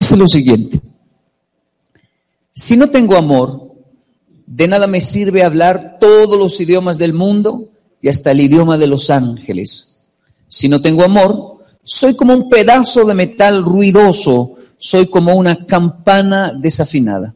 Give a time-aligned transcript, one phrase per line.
[0.00, 0.80] Dice lo siguiente,
[2.54, 3.74] si no tengo amor,
[4.46, 7.68] de nada me sirve hablar todos los idiomas del mundo
[8.00, 9.98] y hasta el idioma de los ángeles.
[10.48, 16.52] Si no tengo amor, soy como un pedazo de metal ruidoso, soy como una campana
[16.52, 17.34] desafinada.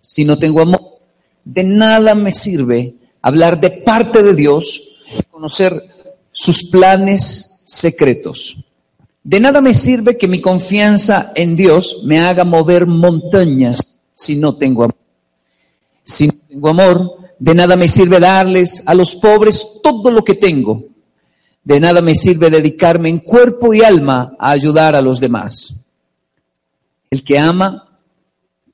[0.00, 0.98] Si no tengo amor,
[1.44, 4.82] de nada me sirve hablar de parte de Dios,
[5.30, 5.82] conocer
[6.32, 8.56] sus planes secretos.
[9.22, 14.56] De nada me sirve que mi confianza en Dios me haga mover montañas si no
[14.56, 14.96] tengo amor.
[16.02, 20.34] Si no tengo amor, de nada me sirve darles a los pobres todo lo que
[20.34, 20.84] tengo.
[21.62, 25.74] De nada me sirve dedicarme en cuerpo y alma a ayudar a los demás.
[27.10, 27.98] El que ama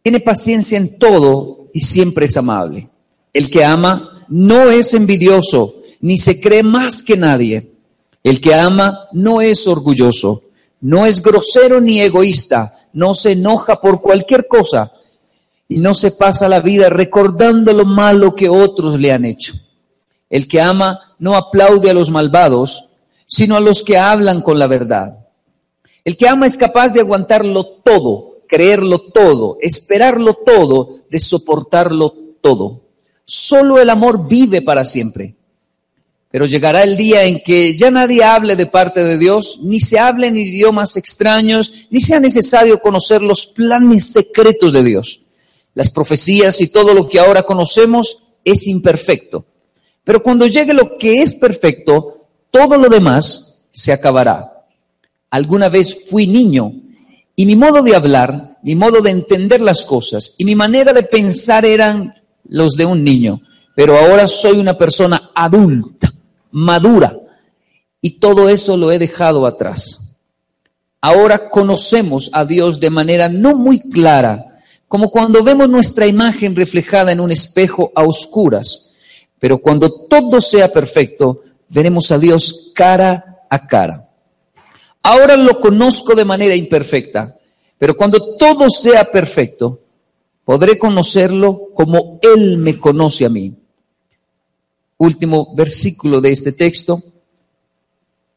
[0.03, 2.89] tiene paciencia en todo y siempre es amable.
[3.33, 7.74] El que ama no es envidioso ni se cree más que nadie.
[8.25, 10.45] El que ama no es orgulloso,
[10.81, 14.93] no es grosero ni egoísta, no se enoja por cualquier cosa
[15.69, 19.53] y no se pasa la vida recordando lo malo que otros le han hecho.
[20.31, 22.89] El que ama no aplaude a los malvados,
[23.27, 25.19] sino a los que hablan con la verdad.
[26.03, 32.81] El que ama es capaz de aguantarlo todo, creerlo todo, esperarlo todo, de soportarlo todo.
[33.27, 35.37] Solo el amor vive para siempre.
[36.35, 40.01] Pero llegará el día en que ya nadie hable de parte de Dios, ni se
[40.01, 45.21] hable en idiomas extraños, ni sea necesario conocer los planes secretos de Dios.
[45.75, 49.47] Las profecías y todo lo que ahora conocemos es imperfecto.
[50.03, 54.67] Pero cuando llegue lo que es perfecto, todo lo demás se acabará.
[55.31, 56.73] Alguna vez fui niño
[57.37, 61.05] y mi modo de hablar, mi modo de entender las cosas y mi manera de
[61.05, 62.13] pensar eran
[62.43, 63.41] los de un niño.
[63.77, 66.14] Pero ahora soy una persona adulta
[66.55, 67.19] madura.
[68.01, 70.17] Y todo eso lo he dejado atrás.
[71.01, 77.13] Ahora conocemos a Dios de manera no muy clara, como cuando vemos nuestra imagen reflejada
[77.13, 78.93] en un espejo a oscuras.
[79.39, 84.09] Pero cuando todo sea perfecto, veremos a Dios cara a cara.
[85.03, 87.37] Ahora lo conozco de manera imperfecta,
[87.77, 89.81] pero cuando todo sea perfecto,
[90.45, 93.55] podré conocerlo como Él me conoce a mí
[94.99, 97.03] último versículo de este texto,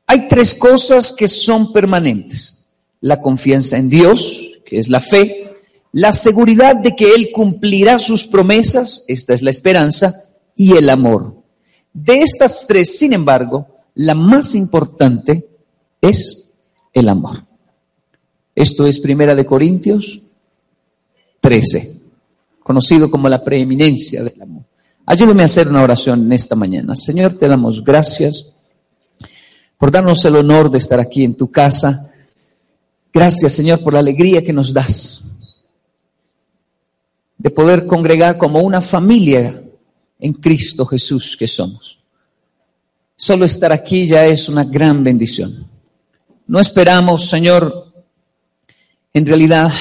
[0.06, 2.66] hay tres cosas que son permanentes.
[3.02, 5.48] La confianza en Dios, que es la fe,
[5.92, 10.14] la seguridad de que Él cumplirá sus promesas, esta es la esperanza,
[10.56, 11.36] y el amor.
[11.94, 15.50] De estas tres, sin embargo, la más importante
[16.02, 16.52] es
[16.94, 17.46] el amor.
[18.56, 20.22] Esto es Primera de Corintios
[21.42, 22.02] 13,
[22.64, 24.67] conocido como la preeminencia del amor.
[25.10, 26.94] Ayúdame a hacer una oración en esta mañana.
[26.94, 28.52] Señor, te damos gracias
[29.78, 32.12] por darnos el honor de estar aquí en tu casa.
[33.14, 35.24] Gracias, Señor, por la alegría que nos das
[37.38, 39.64] de poder congregar como una familia
[40.20, 41.98] en Cristo Jesús que somos.
[43.16, 45.68] Solo estar aquí ya es una gran bendición.
[46.48, 47.94] No esperamos, Señor,
[49.14, 49.72] en realidad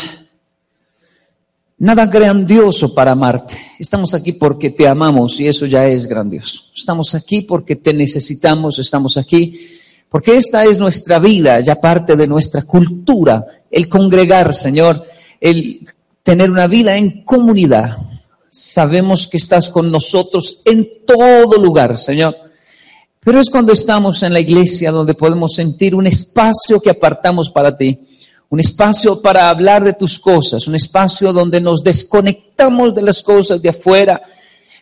[1.79, 3.59] nada grandioso para amarte.
[3.79, 6.63] Estamos aquí porque te amamos y eso ya es grandioso.
[6.75, 9.59] Estamos aquí porque te necesitamos, estamos aquí
[10.09, 15.05] porque esta es nuestra vida, ya parte de nuestra cultura, el congregar, Señor,
[15.41, 15.87] el
[16.23, 17.99] tener una vida en comunidad.
[18.49, 22.35] Sabemos que estás con nosotros en todo lugar, Señor.
[23.21, 27.77] Pero es cuando estamos en la iglesia donde podemos sentir un espacio que apartamos para
[27.77, 27.99] ti
[28.49, 33.61] un espacio para hablar de tus cosas, un espacio donde nos desconectamos de las cosas
[33.61, 34.23] de afuera,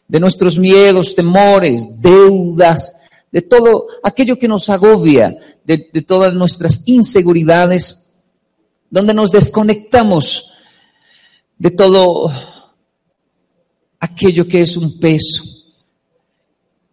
[0.07, 2.95] de nuestros miedos, temores, deudas,
[3.33, 8.13] de todo aquello que nos agobia, de, todas nuestras inseguridades,
[8.91, 10.51] donde nos desconectamos
[11.59, 12.31] de todo
[13.99, 15.43] aquello que es un peso.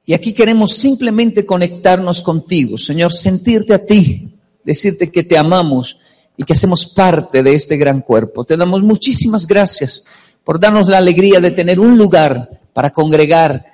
[0.06, 4.33] Y aquí queremos simplemente conectarnos contigo, Señor, sentirte a ti,
[4.63, 5.97] decirte que te amamos
[6.38, 8.44] y que hacemos parte de este gran cuerpo.
[8.44, 10.04] Te damos muchísimas gracias
[10.44, 13.66] por darnos la alegría de tener un lugar para congregar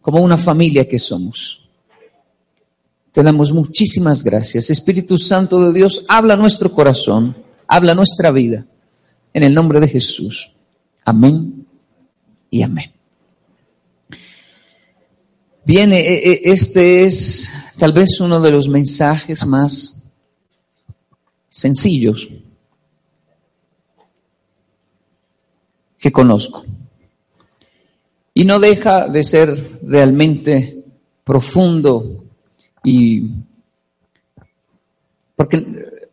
[0.00, 1.60] como una familia que somos.
[3.10, 4.70] Te damos muchísimas gracias.
[4.70, 7.36] Espíritu Santo de Dios, habla nuestro corazón.
[7.66, 8.66] habla nuestra vida.
[9.32, 10.50] En el nombre de Jesús.
[11.04, 11.66] Amén
[12.50, 12.92] y amén.
[15.64, 17.48] Bien, e, e, este es
[17.78, 19.93] tal vez uno de los mensajes más
[21.54, 22.28] sencillos
[26.00, 26.64] que conozco.
[28.34, 30.82] Y no deja de ser realmente
[31.22, 32.24] profundo
[32.82, 33.30] y
[35.36, 35.64] porque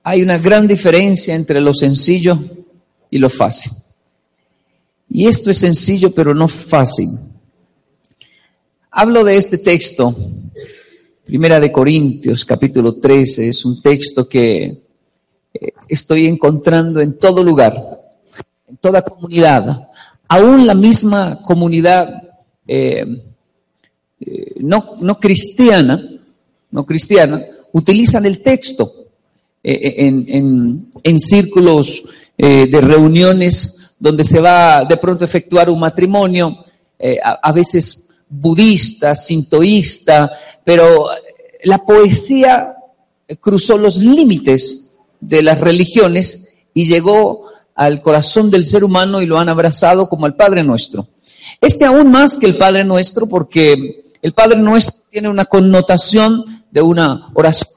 [0.03, 2.39] hay una gran diferencia entre lo sencillo
[3.09, 3.71] y lo fácil.
[5.09, 7.09] Y esto es sencillo pero no fácil.
[8.91, 10.15] Hablo de este texto,
[11.25, 14.90] Primera de Corintios, capítulo 13, es un texto que
[15.93, 18.01] estoy encontrando en todo lugar,
[18.67, 19.89] en toda comunidad,
[20.27, 22.07] aún la misma comunidad
[22.65, 23.05] eh,
[24.21, 26.01] eh, no, no, cristiana,
[26.71, 27.43] no cristiana,
[27.73, 28.93] utilizan el texto
[29.63, 32.03] en, en, en, círculos
[32.37, 36.65] de reuniones donde se va de pronto a efectuar un matrimonio,
[37.21, 40.31] a veces budista, sintoísta,
[40.63, 41.09] pero
[41.63, 42.75] la poesía
[43.39, 44.80] cruzó los límites
[45.21, 47.45] de las religiones y llegó
[47.75, 51.07] al corazón del ser humano y lo han abrazado como el Padre Nuestro.
[51.61, 56.81] Este aún más que el Padre Nuestro porque el Padre Nuestro tiene una connotación de
[56.81, 57.71] una oración.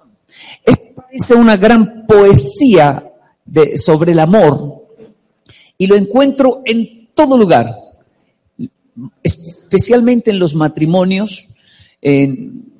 [0.65, 3.13] Este parece una gran poesía
[3.45, 4.83] de, sobre el amor
[5.79, 7.67] y lo encuentro en todo lugar
[9.23, 11.47] especialmente en los matrimonios,
[12.01, 12.74] en,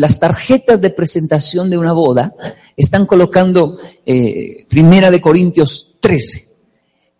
[0.00, 2.34] las tarjetas de presentación de una boda,
[2.76, 6.46] están colocando eh, Primera de Corintios 13.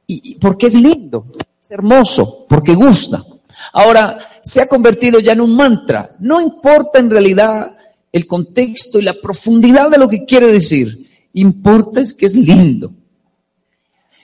[0.09, 1.27] Y, porque es lindo,
[1.63, 3.25] es hermoso, porque gusta.
[3.73, 6.17] Ahora, se ha convertido ya en un mantra.
[6.21, 7.77] No importa en realidad
[8.13, 11.29] el contexto y la profundidad de lo que quiere decir.
[11.33, 12.93] Importa es que es lindo.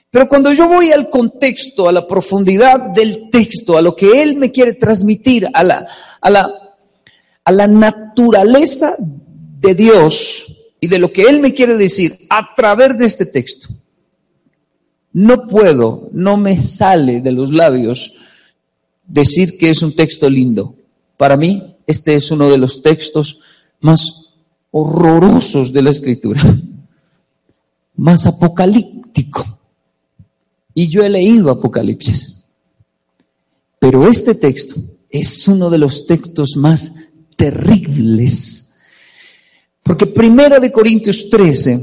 [0.09, 4.35] Pero cuando yo voy al contexto, a la profundidad del texto, a lo que Él
[4.35, 5.87] me quiere transmitir, a la,
[6.21, 6.62] a la,
[7.43, 10.45] a la naturaleza de Dios
[10.79, 13.69] y de lo que Él me quiere decir a través de este texto,
[15.13, 18.13] no puedo, no me sale de los labios
[19.05, 20.75] decir que es un texto lindo.
[21.17, 23.39] Para mí, este es uno de los textos
[23.79, 24.33] más
[24.71, 26.41] horrorosos de la escritura,
[27.95, 29.03] más apocalíptico
[30.73, 32.35] y yo he leído Apocalipsis.
[33.79, 34.75] Pero este texto
[35.09, 36.93] es uno de los textos más
[37.43, 38.71] terribles.
[39.81, 41.79] Porque Primera de Corintios 13,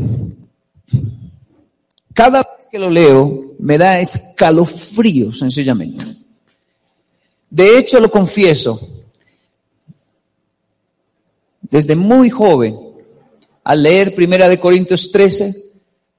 [2.14, 6.16] cada vez que lo leo, me da escalofrío, sencillamente.
[7.50, 8.80] De hecho, lo confieso,
[11.60, 12.78] desde muy joven,
[13.64, 15.54] al leer Primera de Corintios 13,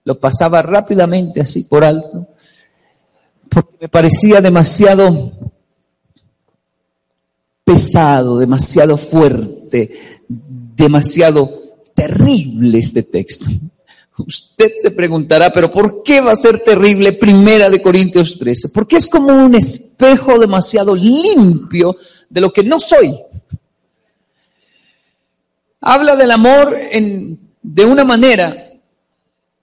[0.03, 2.27] lo pasaba rápidamente así por alto
[3.51, 5.33] porque me parecía demasiado
[7.63, 11.49] pesado, demasiado fuerte, demasiado
[11.93, 13.49] terrible este texto.
[14.17, 18.69] Usted se preguntará, pero ¿por qué va a ser terrible Primera de Corintios 13?
[18.69, 21.95] Porque es como un espejo demasiado limpio
[22.29, 23.19] de lo que no soy.
[25.81, 28.71] Habla del amor en, de una manera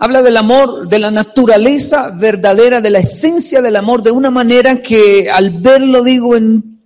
[0.01, 4.81] Habla del amor, de la naturaleza verdadera, de la esencia del amor, de una manera
[4.81, 6.37] que al verlo digo,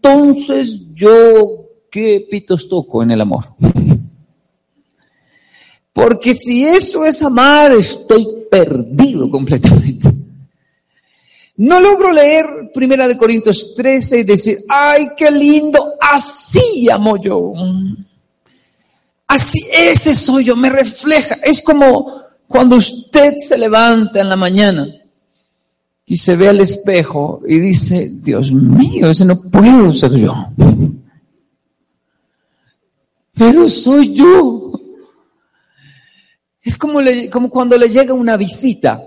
[0.03, 3.55] entonces yo qué pitos toco en el amor.
[5.93, 10.11] Porque si eso es amar, estoy perdido completamente.
[11.57, 17.53] No logro leer Primera de Corintios 13 y decir, ay, qué lindo, así amo yo.
[19.29, 21.37] Así, ese soy yo, me refleja.
[21.45, 25.02] Es como cuando usted se levanta en la mañana
[26.13, 30.35] y se ve al espejo y dice, Dios mío, ese no puedo ser yo.
[33.33, 34.73] Pero soy yo.
[36.61, 37.01] Es como,
[37.31, 39.03] como cuando le llega una visita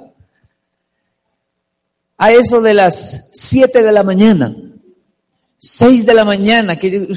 [2.18, 4.56] a eso de las 7 de la mañana,
[5.60, 7.08] 6 de la mañana, que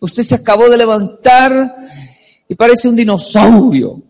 [0.00, 1.76] usted se acabó de levantar
[2.48, 4.00] y parece un dinosaurio.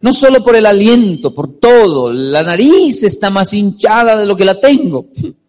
[0.00, 2.12] No solo por el aliento, por todo.
[2.12, 5.06] La nariz está más hinchada de lo que la tengo.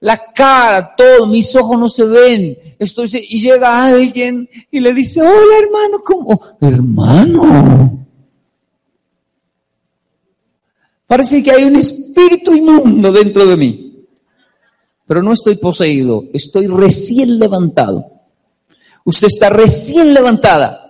[0.00, 2.58] La cara, todo, mis ojos no se ven.
[2.78, 6.40] Estoy, y llega alguien y le dice, hola hermano, ¿cómo?
[6.60, 8.06] Hermano.
[11.06, 14.06] Parece que hay un espíritu inmundo dentro de mí.
[15.06, 18.04] Pero no estoy poseído, estoy recién levantado.
[19.06, 20.83] Usted está recién levantada.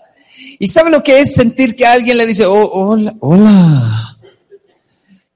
[0.64, 4.16] ¿Y sabe lo que es sentir que alguien le dice, oh, hola, hola,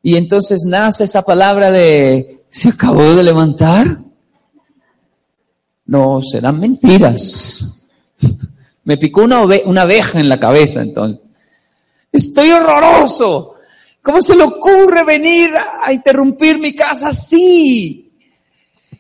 [0.03, 3.99] Y entonces nace esa palabra de, ¿se acabó de levantar?
[5.85, 7.63] No, serán mentiras.
[8.85, 11.21] Me picó una, una abeja en la cabeza entonces.
[12.11, 13.57] Estoy horroroso.
[14.01, 15.51] ¿Cómo se le ocurre venir
[15.83, 18.11] a interrumpir mi casa así?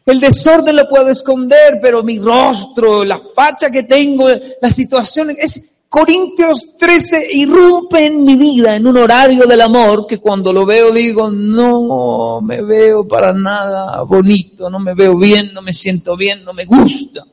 [0.04, 4.28] El desorden lo puedo esconder, pero mi rostro, la facha que tengo,
[4.60, 10.18] la situación es Corintios 13 irrumpe en mi vida en un horario del amor que
[10.18, 15.62] cuando lo veo digo, no me veo para nada bonito, no me veo bien, no
[15.62, 17.24] me siento bien, no me gusta.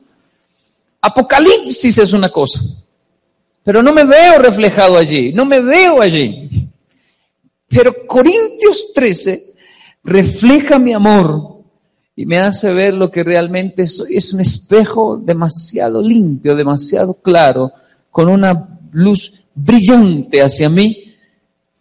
[1.02, 2.60] Apocalipsis es una cosa,
[3.62, 6.48] pero no me veo reflejado allí, no me veo allí.
[7.68, 9.54] Pero Corintios 13
[10.02, 11.58] refleja mi amor
[12.14, 14.16] y me hace ver lo que realmente soy.
[14.16, 17.70] Es un espejo demasiado limpio, demasiado claro
[18.16, 21.14] con una luz brillante hacia mí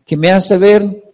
[0.05, 1.13] que me hace ver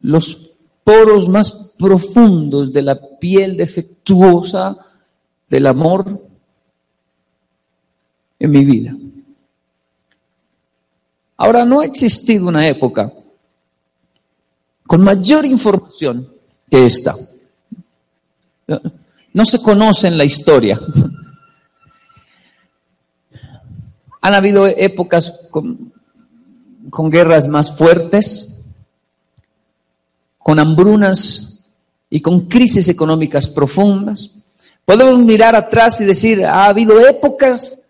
[0.00, 0.36] los
[0.82, 4.76] poros más profundos de la piel defectuosa
[5.48, 6.26] del amor
[8.40, 8.96] en mi vida.
[11.36, 13.12] Ahora, no ha existido una época
[14.88, 16.32] con mayor información
[16.68, 17.14] que esta.
[19.32, 20.80] No se conoce en la historia
[24.28, 25.90] Han habido épocas con,
[27.10, 28.54] guerras más fuertes,
[30.36, 31.64] con hambrunas
[32.10, 34.30] y con crisis económicas profundas.
[34.84, 37.80] Podemos mirar atrás y decir, ha habido épocas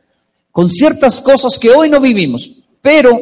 [0.53, 2.49] con ciertas cosas que hoy no vivimos,
[2.81, 3.19] pero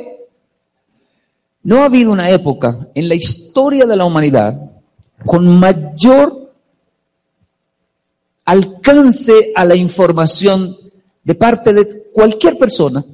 [1.62, 4.60] no ha habido una época en la historia de la humanidad
[5.24, 6.52] con mayor
[8.44, 10.85] alcance a la información
[11.26, 13.04] de parte de cualquier persona,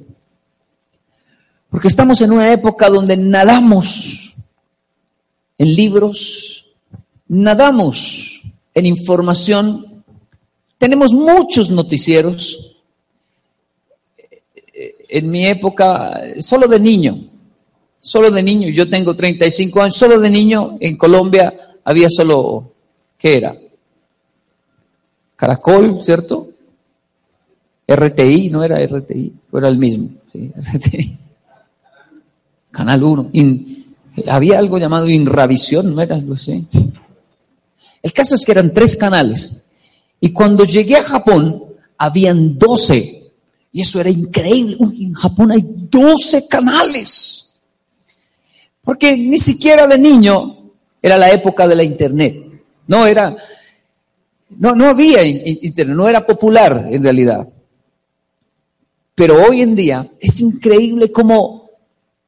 [1.71, 4.35] porque estamos en una época donde nadamos
[5.57, 6.63] en libros,
[7.27, 10.03] nadamos en información,
[10.77, 12.75] tenemos muchos noticieros.
[15.09, 17.17] En mi época, solo de niño,
[17.99, 22.73] solo de niño, yo tengo 35 años, solo de niño en Colombia había solo,
[23.17, 23.55] ¿qué era?
[25.35, 26.52] Caracol, ¿cierto?
[27.87, 30.09] RTI, no era RTI, era el mismo.
[30.33, 31.17] RTI.
[32.71, 33.31] Canal 1.
[34.27, 36.67] había algo llamado Inravisión, no era algo así.
[38.01, 39.51] El caso es que eran tres canales.
[40.19, 41.63] Y cuando llegué a Japón,
[41.97, 43.31] habían 12.
[43.71, 44.77] Y eso era increíble.
[44.79, 47.49] en Japón hay 12 canales.
[48.83, 50.71] Porque ni siquiera de niño
[51.01, 52.43] era la época de la internet.
[52.87, 53.35] No era,
[54.49, 57.47] no, no había internet, no era popular en realidad.
[59.15, 61.69] Pero hoy en día es increíble cómo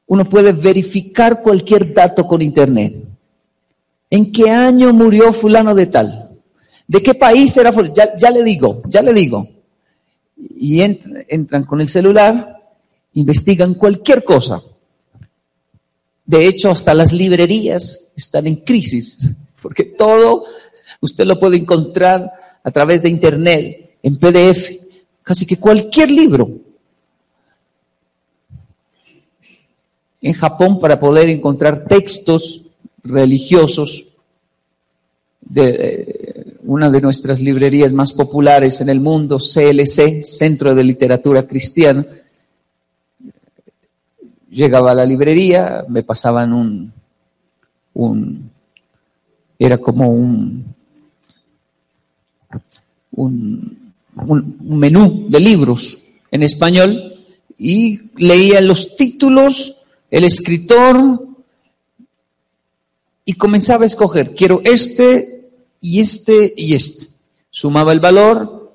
[0.06, 2.94] uno puede verificar cualquier dato con Internet.
[4.08, 6.30] ¿En qué año murió fulano de tal?
[6.86, 7.94] ¿De qué país era fulano?
[7.94, 9.48] Ya, le digo, ya le digo.
[10.36, 12.56] Y entran, con el celular,
[13.14, 14.62] investigan cualquier cosa.
[16.24, 20.44] De hecho, hasta las librerías están en crisis, porque todo
[21.00, 22.30] usted lo puede encontrar
[22.62, 24.70] a través de Internet, en PDF,
[25.22, 26.65] casi que cualquier libro.
[30.22, 32.62] En Japón para poder encontrar textos
[33.02, 34.06] religiosos
[35.40, 41.46] de eh, una de nuestras librerías más populares en el mundo, CLC, Centro de Literatura
[41.46, 42.04] Cristiana.
[44.50, 46.52] Llegaba a la librería, me pasaban
[47.94, 48.50] un,
[49.58, 50.74] era como un,
[53.12, 53.78] un
[54.60, 55.98] menú de libros
[56.30, 57.14] en español
[57.58, 59.75] y leía los títulos
[60.10, 61.26] el escritor
[63.24, 67.08] y comenzaba a escoger, quiero este y este y este.
[67.50, 68.72] Sumaba el valor,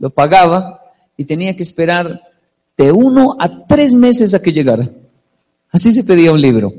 [0.00, 0.80] lo pagaba
[1.16, 2.20] y tenía que esperar
[2.76, 4.88] de uno a tres meses a que llegara.
[5.70, 6.72] Así se pedía un libro.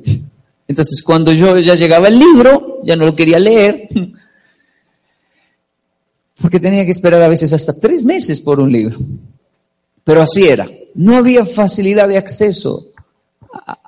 [0.67, 3.87] Entonces, cuando yo ya llegaba el libro, ya no lo quería leer,
[6.41, 8.97] porque tenía que esperar a veces hasta tres meses por un libro.
[10.03, 10.67] Pero así era.
[10.95, 12.87] No había facilidad de acceso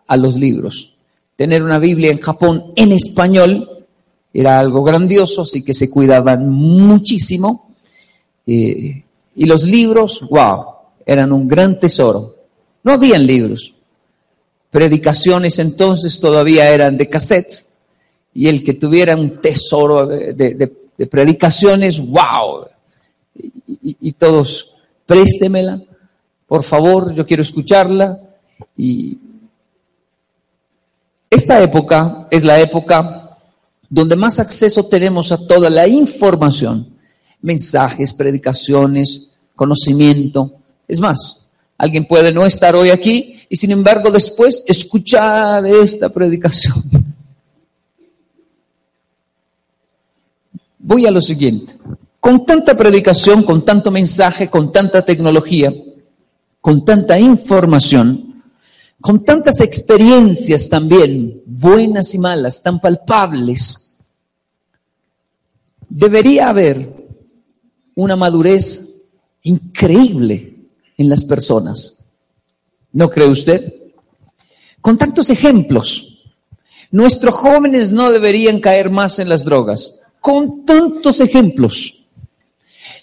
[0.07, 0.93] a, los libros.
[1.36, 3.86] Tener una Biblia en Japón en español
[4.33, 7.71] era algo grandioso, así que se cuidaban muchísimo.
[8.45, 9.03] Eh,
[9.36, 10.65] y los libros, wow,
[11.05, 12.36] eran un gran tesoro.
[12.83, 13.74] No habían libros.
[14.71, 17.67] Predicaciones entonces todavía eran de cassettes.
[18.33, 20.71] Y el que tuviera un tesoro de,
[21.09, 22.67] predicaciones, wow.
[23.36, 24.71] Y, y, todos,
[25.05, 25.81] préstemela,
[26.47, 28.19] por favor, yo quiero escucharla.
[28.75, 29.17] Y
[31.29, 33.38] Esta época es la época
[33.89, 36.98] donde más acceso tenemos a toda la información,
[37.41, 40.53] mensajes, predicaciones, conocimiento.
[40.88, 46.84] Es más, alguien puede no estar hoy aquí y sin embargo después escuchar esta predicación.
[50.79, 51.75] Voy a lo siguiente.
[52.19, 55.74] Con tanta predicación, con tanto mensaje, con tanta tecnología,
[56.62, 58.26] con tanta información,
[59.08, 63.96] con tantas experiencias también, buenas y malas, tan palpables,
[65.88, 66.90] debería haber
[67.96, 68.86] una madurez
[69.44, 70.56] increíble
[70.98, 71.94] en las personas.
[72.92, 73.74] ¿No cree usted?
[74.82, 76.28] Con tantos ejemplos,
[76.92, 79.96] nuestros jóvenes no deberían caer más en las drogas.
[80.20, 81.97] Con tantos ejemplos.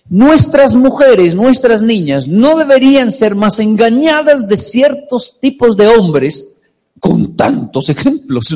[0.08, 6.54] Nuestras mujeres, nuestras niñas, no deberían ser más engañadas de ciertos tipos de hombres
[7.00, 8.54] con tantos ejemplos.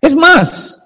[0.00, 0.82] Es más,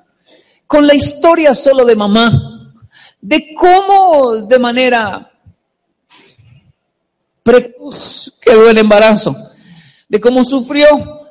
[0.66, 2.74] con la historia solo de mamá,
[3.20, 5.32] de cómo de manera
[7.42, 9.34] precoz quedó el embarazo,
[10.08, 10.86] de cómo sufrió,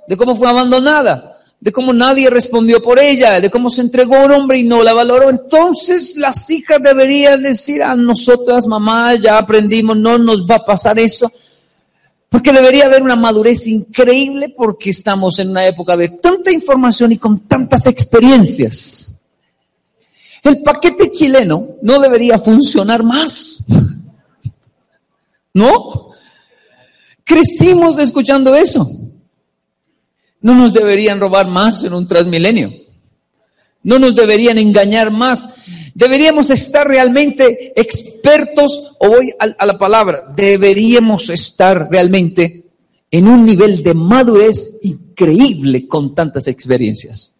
[0.07, 1.34] de cómo fue abandonada,
[1.65, 4.83] de cómo nadie respondió por ella, de cómo se entregó a un hombre y no
[4.83, 5.31] la valoró.
[5.31, 10.99] Entonces las hijas deberían decir a nosotras, mamá, ya aprendimos, no nos va a pasar
[10.99, 11.31] eso.
[12.29, 17.17] Porque debería haber una madurez increíble porque estamos en una época de tanta información y
[17.17, 19.15] con tantas experiencias.
[20.43, 23.63] El paquete chileno no debería funcionar más.
[25.51, 26.11] ¿No?
[27.23, 29.04] Crecimos escuchando eso.
[30.45, 32.71] No nos deberían robar más en un transmilenio.
[33.81, 35.49] No nos deberían engañar más.
[35.95, 42.63] Deberíamos estar realmente expertos, o voy a, la palabra, deberíamos estar realmente
[43.09, 47.33] en un nivel de madurez increíble con tantas experiencias.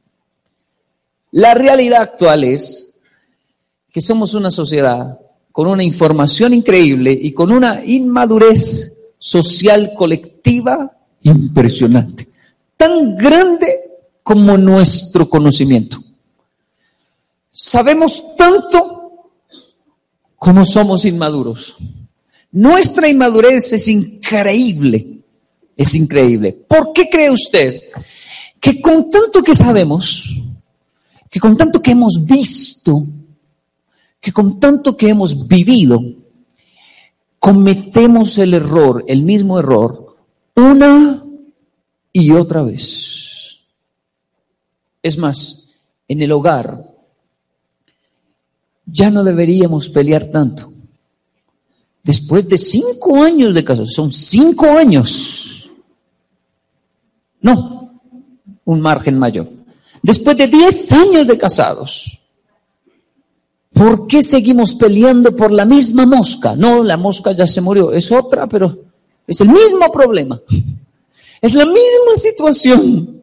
[1.29, 2.89] La realidad actual es
[3.91, 5.19] que somos una sociedad
[5.51, 10.91] con una información increíble y con una inmadurez social colectiva
[11.21, 12.29] impresionante
[12.77, 13.67] tan grande
[14.23, 15.99] como nuestro conocimiento.
[17.51, 19.31] Sabemos tanto
[20.35, 21.75] como somos inmaduros.
[22.51, 25.19] Nuestra inmadurez es increíble,
[25.75, 26.53] es increíble.
[26.53, 27.81] ¿Por qué cree usted
[28.59, 30.41] que con tanto que sabemos,
[31.29, 33.05] que con tanto que hemos visto,
[34.19, 36.01] que con tanto que hemos vivido,
[37.37, 40.15] cometemos el error, el mismo error,
[40.55, 41.24] una
[42.17, 43.57] y otra vez.
[45.03, 45.67] Es más,
[46.07, 46.89] en el hogar
[48.85, 50.71] ya no deberíamos pelear tanto.
[52.01, 55.69] Después de cinco años de casados, son cinco años.
[57.41, 57.99] No,
[58.63, 59.49] un margen mayor.
[60.01, 62.17] Después de diez años de casados,
[63.73, 66.55] ¿por qué seguimos peleando por la misma mosca?
[66.55, 68.85] No, la mosca ya se murió, es otra, pero
[69.27, 70.39] es el mismo problema.
[71.45, 73.21] Es la misma situación.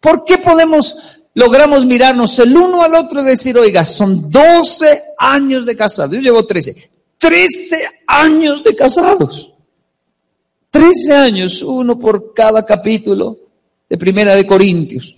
[0.00, 0.96] ¿Por qué podemos,
[1.34, 6.14] logramos mirarnos el uno al otro y decir, oiga, son 12 años de casados?
[6.14, 6.90] Yo llevo 13.
[7.18, 9.52] 13 años de casados.
[10.70, 13.36] 13 años, uno por cada capítulo
[13.90, 15.14] de Primera de Corintios.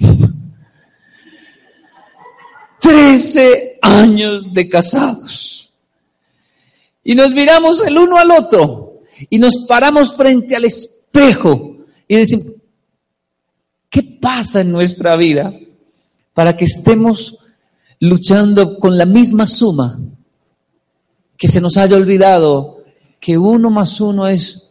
[2.80, 5.72] 13 años de casados.
[7.04, 11.75] Y nos miramos el uno al otro y nos paramos frente al espejo
[12.08, 12.46] y decimos,
[13.90, 15.52] ¿qué pasa en nuestra vida
[16.34, 17.36] para que estemos
[18.00, 19.98] luchando con la misma suma?
[21.36, 22.84] Que se nos haya olvidado
[23.20, 24.62] que uno más uno es...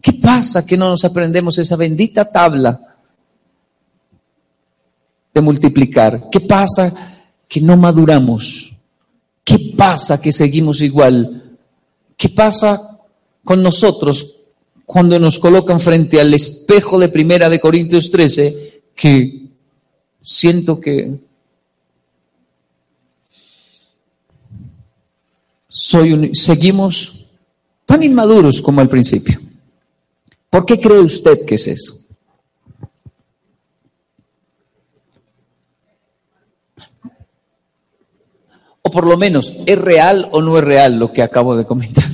[0.00, 2.96] ¿Qué pasa que no nos aprendemos esa bendita tabla
[5.32, 6.28] de multiplicar?
[6.28, 8.72] ¿Qué pasa que no maduramos?
[9.44, 11.56] ¿Qué pasa que seguimos igual?
[12.16, 12.98] ¿Qué pasa
[13.44, 14.41] con nosotros
[14.92, 19.46] cuando nos colocan frente al espejo de Primera de Corintios 13 que
[20.20, 21.14] siento que
[25.66, 27.24] soy seguimos
[27.86, 29.40] tan inmaduros como al principio.
[30.50, 31.98] ¿Por qué cree usted que es eso?
[38.82, 42.04] O por lo menos, ¿es real o no es real lo que acabo de comentar?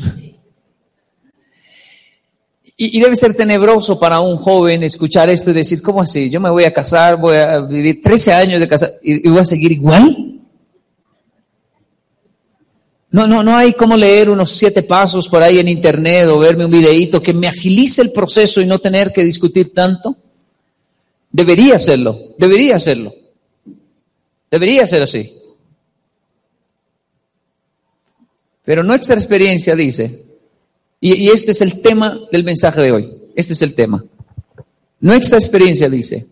[2.80, 6.30] Y, debe ser tenebroso para un joven escuchar esto y decir, ¿cómo así?
[6.30, 9.44] Yo me voy a casar, voy a vivir 13 años de casar y, voy a
[9.44, 10.38] seguir igual.
[13.10, 16.66] No, no, no hay como leer unos siete pasos por ahí en internet o verme
[16.66, 20.14] un videíto que me agilice el proceso y no tener que discutir tanto.
[21.32, 23.12] Debería hacerlo, debería hacerlo.
[24.48, 25.32] Debería ser así.
[28.64, 30.27] Pero nuestra experiencia dice,
[31.00, 34.04] y, este es el tema del mensaje de hoy, este es el tema.
[35.00, 36.26] Nuestra experiencia dice,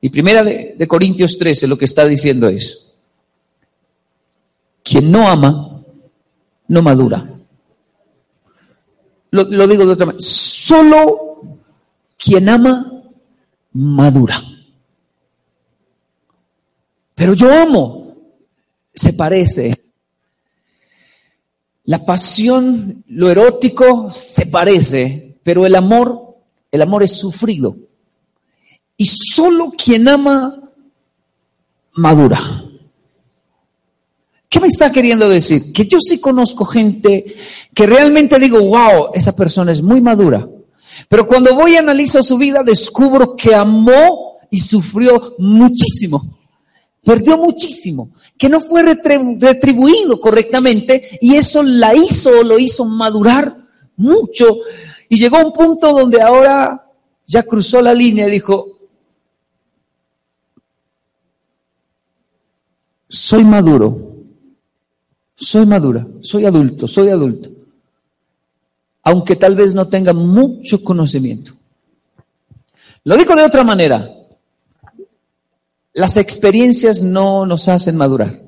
[0.00, 2.94] y primera de, Corintios 13 lo que está diciendo es,
[4.82, 5.82] quien no ama,
[6.68, 7.38] no madura.
[9.32, 11.42] Lo, lo digo de otra manera, solo
[12.16, 13.02] quien ama,
[13.72, 14.42] madura.
[17.14, 18.16] Pero yo amo,
[18.94, 19.89] se parece.
[21.84, 26.36] La pasión, lo erótico, se parece, pero el amor,
[26.70, 27.76] el amor es sufrido.
[28.96, 30.70] Y solo quien ama,
[31.92, 32.64] madura.
[34.48, 35.72] ¿Qué me está queriendo decir?
[35.72, 37.36] Que yo sí conozco gente
[37.72, 40.48] que realmente digo, wow, esa persona es muy madura.
[41.08, 46.39] Pero cuando voy a analizar su vida, descubro que amó y sufrió muchísimo.
[47.02, 53.56] Perdió muchísimo, que no fue retribuido correctamente y eso la hizo, lo hizo madurar
[53.96, 54.58] mucho.
[55.08, 56.86] Y llegó a un punto donde ahora
[57.26, 58.80] ya cruzó la línea y dijo,
[63.08, 64.14] soy maduro,
[65.36, 67.50] soy madura, soy adulto, soy adulto,
[69.02, 71.54] aunque tal vez no tenga mucho conocimiento.
[73.04, 74.08] Lo digo de otra manera,
[75.92, 78.40] las experiencias no nos hacen madurar.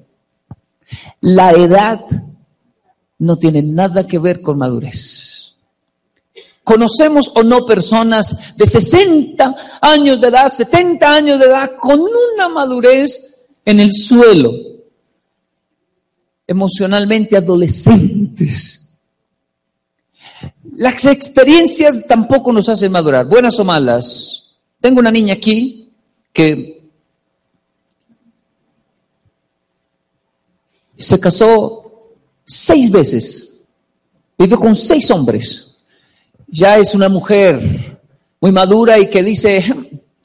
[1.20, 2.05] La edad
[3.18, 5.55] no tiene nada que ver con madurez.
[6.64, 12.48] Conocemos o no personas de 60 años de edad, 70 años de edad, con una
[12.48, 13.20] madurez
[13.64, 14.52] en el suelo,
[16.46, 18.78] emocionalmente adolescentes.
[20.76, 24.44] Las experiencias tampoco nos hacen madurar, buenas o malas.
[24.81, 25.90] Tengo una niña aquí
[26.33, 26.82] que
[31.03, 32.12] se casó
[32.45, 33.53] seis veces,
[34.38, 35.67] vive con seis hombres.
[36.47, 37.99] Ya es una mujer
[38.41, 39.65] muy madura y que dice,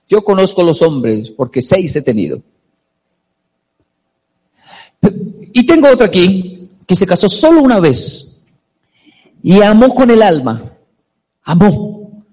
[0.07, 2.41] yo conozco los hombres porque seis he tenido.
[5.53, 8.37] Y tengo otra aquí que se casó solo una vez
[9.41, 10.73] y amó con el alma.
[11.43, 12.23] Amó.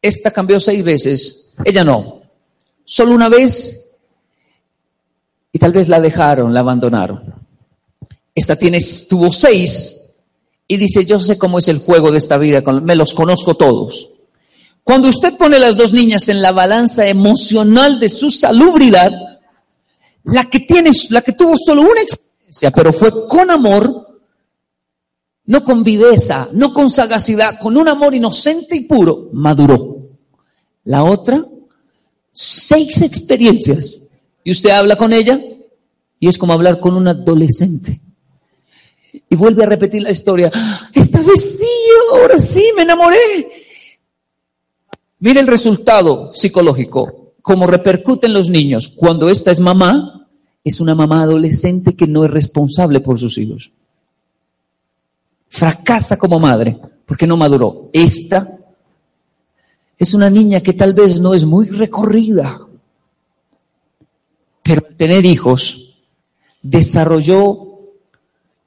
[0.00, 2.22] Esta cambió seis veces, ella no.
[2.86, 3.77] Solo una vez
[5.52, 7.34] y tal vez la dejaron, la abandonaron.
[8.34, 9.98] Esta tiene, tuvo seis
[10.66, 14.10] y dice, yo sé cómo es el juego de esta vida, me los conozco todos.
[14.84, 19.12] Cuando usted pone las dos niñas en la balanza emocional de su salubridad,
[20.24, 24.20] la que tiene, la que tuvo solo una experiencia, pero fue con amor,
[25.44, 30.08] no con viveza, no con sagacidad, con un amor inocente y puro, maduró.
[30.84, 31.44] La otra,
[32.32, 33.97] seis experiencias,
[34.48, 35.38] y usted habla con ella
[36.18, 38.00] y es como hablar con un adolescente.
[39.28, 40.50] Y vuelve a repetir la historia.
[40.90, 41.66] Esta vez sí,
[42.14, 43.50] ahora sí, me enamoré.
[45.18, 48.88] Mire el resultado psicológico, cómo repercuten los niños.
[48.88, 50.26] Cuando esta es mamá,
[50.64, 53.70] es una mamá adolescente que no es responsable por sus hijos.
[55.48, 57.90] Fracasa como madre porque no maduró.
[57.92, 58.58] Esta
[59.98, 62.62] es una niña que tal vez no es muy recorrida,
[64.68, 65.94] pero tener hijos
[66.60, 67.56] desarrolló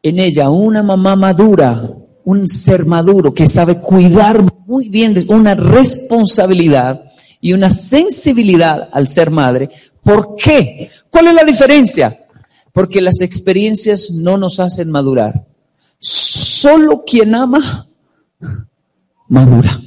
[0.02, 1.92] en ella una mamá madura,
[2.24, 7.04] un ser maduro que sabe cuidar muy bien de una responsabilidad
[7.40, 9.70] y una sensibilidad al ser madre.
[10.04, 10.90] ¿Por qué?
[11.12, 12.26] ¿Cuál es la diferencia?
[12.74, 15.46] Porque las experiencias no nos hacen madurar.
[16.00, 17.88] Solo quien ama,
[19.28, 19.80] madura.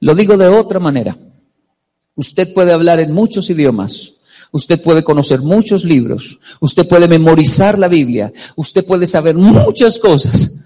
[0.00, 1.16] Lo digo de otra manera.
[2.14, 4.12] Usted puede hablar en muchos idiomas,
[4.52, 10.62] Usted puede conocer muchos libros, usted puede memorizar la Biblia, usted puede saber muchas cosas,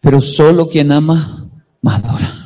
[0.00, 1.50] pero solo quien ama,
[1.82, 2.44] madura.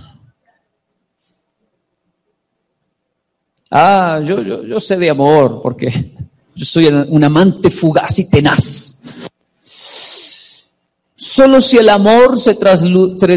[3.70, 6.14] Ah, yo, yo, yo sé de amor porque
[6.54, 8.98] yo soy un amante fugaz y tenaz.
[11.14, 12.56] Solo si el amor se,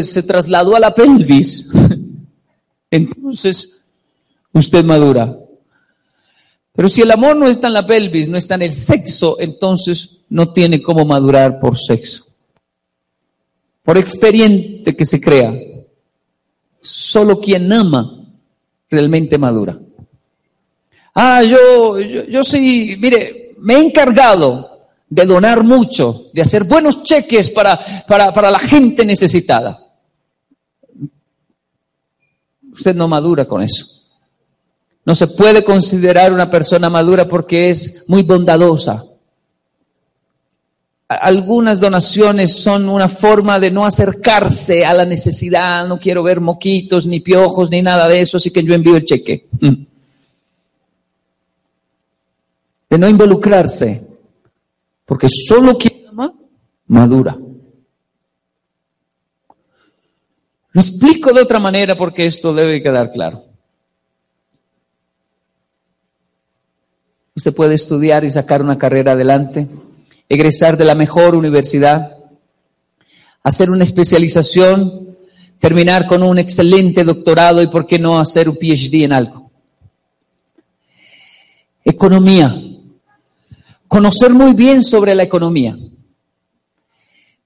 [0.02, 1.68] se trasladó a la pelvis,
[2.90, 3.82] entonces
[4.52, 5.41] usted madura.
[6.74, 10.18] Pero si el amor no está en la pelvis, no está en el sexo, entonces
[10.30, 12.26] no tiene cómo madurar por sexo.
[13.82, 15.54] Por experiente que se crea,
[16.80, 18.24] solo quien ama
[18.88, 19.78] realmente madura.
[21.14, 27.50] Ah, yo, yo, sí, mire, me he encargado de donar mucho, de hacer buenos cheques
[27.50, 29.78] para, para, para la gente necesitada.
[32.72, 34.01] usted no madura con eso.
[35.04, 39.04] No se puede considerar una persona madura porque es muy bondadosa.
[41.08, 47.06] Algunas donaciones son una forma de no acercarse a la necesidad, no quiero ver moquitos,
[47.06, 49.46] ni piojos, ni nada de eso, así que yo envío el cheque.
[49.60, 49.84] Mm.
[52.88, 54.06] De no involucrarse,
[55.04, 56.32] porque solo quien ama,
[56.86, 57.36] madura.
[60.72, 63.51] Lo explico de otra manera porque esto debe quedar claro.
[67.34, 69.68] Usted puede estudiar y sacar una carrera adelante,
[70.28, 72.16] egresar de la mejor universidad,
[73.42, 75.16] hacer una especialización,
[75.58, 79.50] terminar con un excelente doctorado y por qué no hacer un PhD en algo.
[81.84, 82.54] Economía.
[83.88, 85.76] Conocer muy bien sobre la economía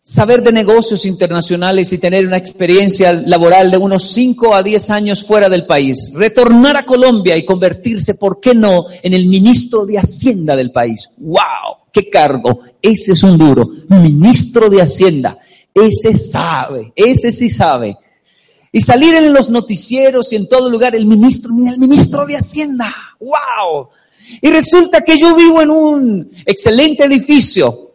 [0.09, 5.27] saber de negocios internacionales y tener una experiencia laboral de unos 5 a 10 años
[5.27, 9.99] fuera del país, retornar a Colombia y convertirse, ¿por qué no?, en el ministro de
[9.99, 11.11] Hacienda del país.
[11.17, 11.89] ¡Wow!
[11.91, 12.61] ¡Qué cargo!
[12.81, 15.39] Ese es un duro, ministro de Hacienda.
[15.75, 17.97] Ese sabe, ese sí sabe.
[18.71, 22.37] Y salir en los noticieros y en todo lugar, el ministro, mira, el ministro de
[22.37, 22.95] Hacienda.
[23.19, 23.89] ¡Wow!
[24.41, 27.86] Y resulta que yo vivo en un excelente edificio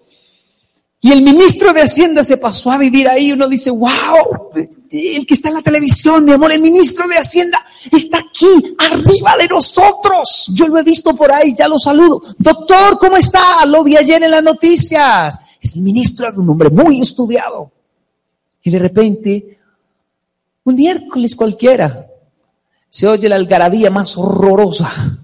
[1.03, 3.31] y el ministro de Hacienda se pasó a vivir ahí.
[3.31, 4.51] Uno dice, wow,
[4.91, 7.57] el que está en la televisión, mi amor, el ministro de Hacienda
[7.91, 10.51] está aquí, arriba de nosotros.
[10.53, 12.21] Yo lo he visto por ahí, ya lo saludo.
[12.37, 13.65] Doctor, ¿cómo está?
[13.65, 15.35] Lo vi ayer en las noticias.
[15.59, 17.71] Es el ministro, es un hombre muy estudiado.
[18.61, 19.59] Y de repente,
[20.65, 22.05] un miércoles cualquiera,
[22.87, 25.20] se oye la algarabía más horrorosa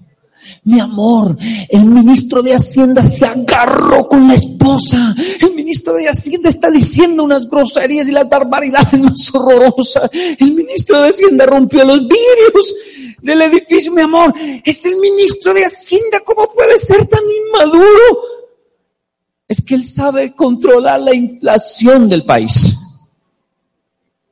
[0.68, 1.38] mi amor,
[1.70, 5.16] el ministro de Hacienda se agarró con la esposa.
[5.40, 10.10] El ministro de Hacienda está diciendo unas groserías y las barbaridades más horrorosas.
[10.12, 12.76] El ministro de Hacienda rompió los vidrios
[13.22, 14.34] del edificio, mi amor.
[14.66, 16.20] Es el ministro de Hacienda.
[16.26, 18.20] ¿Cómo puede ser tan inmaduro?
[19.48, 22.76] Es que él sabe controlar la inflación del país,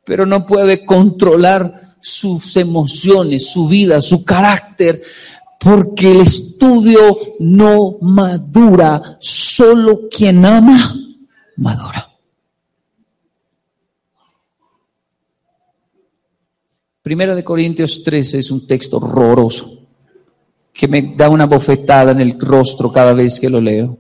[0.04, 5.02] pero no puede controlar sus emociones, su vida, su carácter,
[5.60, 10.96] porque el estudio no madura, solo quien ama
[11.58, 12.10] madura.
[17.02, 19.80] Primera de Corintios 13 es un texto horroroso
[20.74, 23.98] que me da una bofetada en el rostro cada vez que lo leo.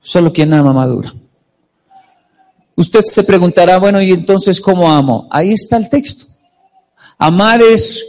[0.00, 1.14] Solo quien ama madura.
[2.76, 5.28] Usted se preguntará, bueno, ¿y entonces cómo amo?
[5.30, 6.26] Ahí está el texto.
[7.18, 8.04] Amar es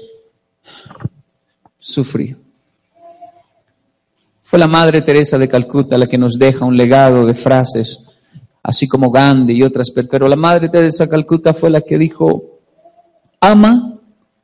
[1.85, 2.35] sufrir.
[4.41, 7.99] Fue la Madre Teresa de Calcuta la que nos deja un legado de frases,
[8.63, 12.59] así como Gandhi y otras, pero la Madre Teresa de Calcuta fue la que dijo,
[13.39, 13.99] ama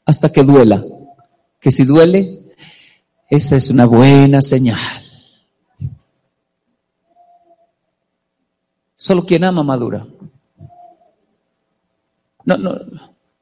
[0.05, 0.85] hasta que duela,
[1.59, 2.53] que si duele,
[3.27, 4.77] esa es una buena señal.
[8.97, 10.05] Solo quien ama madura.
[12.45, 12.79] No, no,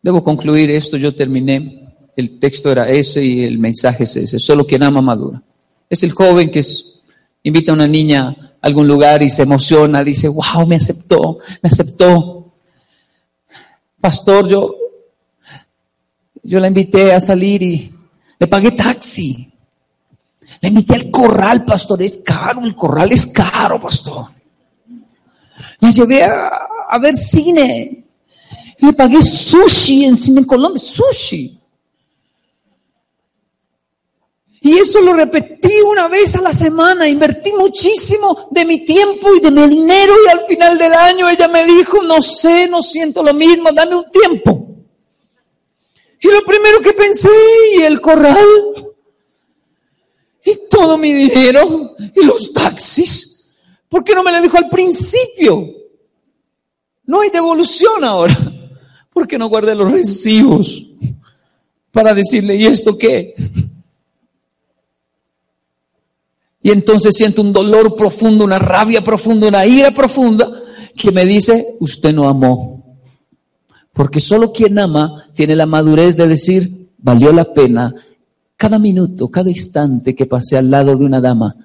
[0.02, 1.79] debo concluir esto, yo terminé
[2.20, 5.42] el texto era ese y el mensaje es ese, solo quien ama madura.
[5.90, 6.64] Es el joven que
[7.44, 11.70] invita a una niña a algún lugar y se emociona, dice, wow, me aceptó, me
[11.70, 12.54] aceptó.
[14.00, 14.76] Pastor, yo,
[16.44, 17.94] yo la invité a salir y
[18.38, 19.50] le pagué taxi.
[20.62, 24.28] La invité al corral, pastor, es caro, el corral es caro, pastor.
[25.80, 26.50] La llevé a,
[26.90, 28.04] a ver cine.
[28.80, 31.59] Le pagué sushi en Cine Colombia, sushi.
[34.62, 39.40] Y eso lo repetí una vez a la semana, invertí muchísimo de mi tiempo y
[39.40, 43.24] de mi dinero y al final del año ella me dijo, no sé, no siento
[43.24, 44.68] lo mismo, dame un tiempo.
[46.22, 47.30] Y lo primero que pensé,
[47.78, 48.46] y el corral,
[50.44, 53.50] y todo mi dinero, y los taxis,
[53.88, 55.70] ¿por qué no me lo dijo al principio?
[57.06, 58.36] No hay devolución ahora,
[59.14, 60.84] ¿por qué no guardé los recibos
[61.92, 63.34] para decirle, ¿y esto qué?
[66.70, 70.48] Y entonces siento un dolor profundo, una rabia profunda, una ira profunda
[70.96, 72.96] que me dice, usted no amó.
[73.92, 77.92] Porque solo quien ama tiene la madurez de decir, valió la pena
[78.56, 81.56] cada minuto, cada instante que pasé al lado de una dama.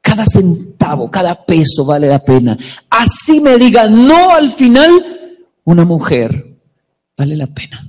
[0.00, 2.56] Cada centavo, cada peso vale la pena.
[2.88, 4.92] Así me diga no al final,
[5.64, 6.56] una mujer
[7.18, 7.84] vale la pena.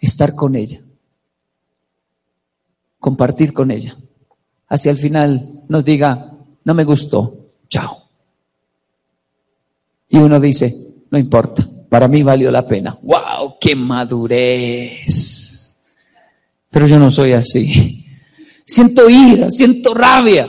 [0.00, 0.80] Estar con ella.
[2.98, 3.94] Compartir con ella
[4.72, 6.32] hacia el final nos diga,
[6.64, 8.08] no me gustó, chao.
[10.08, 10.74] Y uno dice,
[11.10, 12.98] no importa, para mí valió la pena.
[13.02, 13.56] ¡Wow!
[13.60, 15.76] ¡Qué madurez!
[16.70, 18.06] Pero yo no soy así.
[18.64, 20.48] Siento ira, siento rabia.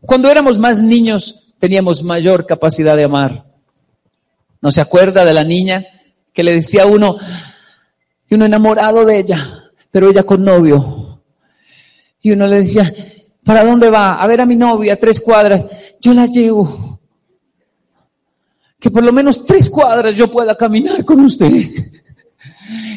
[0.00, 3.44] Cuando éramos más niños teníamos mayor capacidad de amar.
[4.60, 5.84] ¿No se acuerda de la niña
[6.32, 7.16] que le decía a uno,
[8.30, 11.03] y uno enamorado de ella, pero ella con novio?
[12.24, 12.90] Y uno le decía,
[13.44, 14.14] ¿para dónde va?
[14.14, 15.66] A ver a mi novia, tres cuadras.
[16.00, 16.98] Yo la llevo.
[18.80, 21.52] Que por lo menos tres cuadras yo pueda caminar con usted.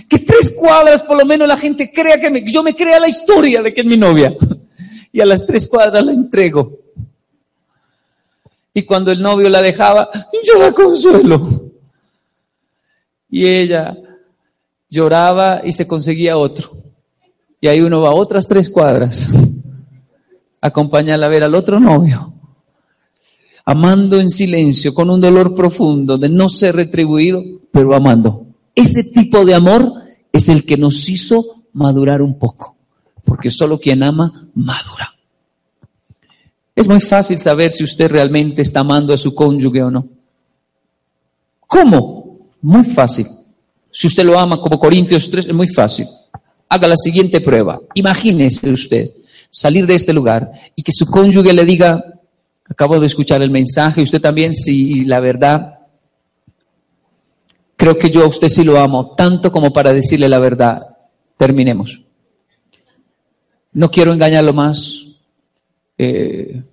[0.07, 3.61] Que tres cuadras por lo menos la gente crea que yo me crea la historia
[3.61, 4.33] de que es mi novia.
[5.11, 6.79] Y a las tres cuadras la entrego.
[8.73, 10.09] Y cuando el novio la dejaba,
[10.41, 11.73] yo la consuelo.
[13.29, 13.93] Y ella
[14.89, 16.76] lloraba y se conseguía otro.
[17.67, 19.30] Ahí uno va otras tres cuadras
[20.62, 22.34] a acompañarla a ver al otro novio.
[23.65, 28.45] Amando en silencio, con un dolor profundo de no ser retribuido, pero amando.
[28.73, 29.91] Ese tipo de amor
[30.32, 32.75] es el que nos hizo madurar un poco.
[33.25, 35.13] Porque solo quien ama, madura.
[36.75, 40.08] Es muy fácil saber si usted realmente está amando a su cónyuge o no.
[41.65, 42.51] ¿Cómo?
[42.62, 43.27] Muy fácil.
[43.91, 46.08] Si usted lo ama como Corintios 3, es muy fácil.
[46.69, 47.80] Haga la siguiente prueba.
[47.93, 49.12] Imagínese usted
[49.49, 52.03] salir de este lugar y que su cónyuge le diga,
[52.69, 55.80] acabo de escuchar el mensaje, usted también, si la verdad,
[57.75, 60.82] creo que yo a usted sí lo amo, tanto como para decirle la verdad.
[61.38, 62.01] Terminemos.
[63.73, 65.06] No quiero engañarlo más.
[65.97, 66.63] Eh,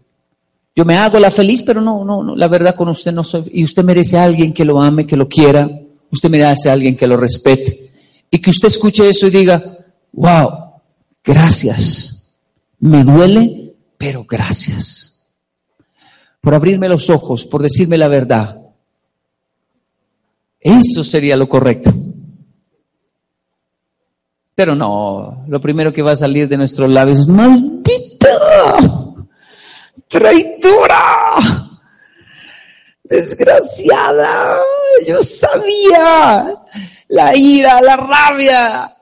[0.75, 3.45] yo me hago la feliz, pero no, no, no, la verdad con usted no soy.
[3.53, 5.69] Y usted merece a alguien que lo ame, que lo quiera.
[6.11, 7.93] Usted merece a alguien que lo respete.
[8.31, 9.84] Y que usted escuche eso y diga,
[10.15, 10.81] wow,
[11.23, 12.31] gracias.
[12.81, 15.25] Me duele, pero gracias.
[16.41, 18.61] Por abrirme los ojos, por decirme la verdad.
[20.61, 21.93] Eso sería lo correcto.
[24.55, 27.85] Pero no, lo primero que va a salir de nuestros labios es maldita
[30.09, 31.71] traidora,
[33.03, 34.59] desgraciada,
[35.07, 36.55] yo sabía
[37.09, 38.94] la ira, la rabia.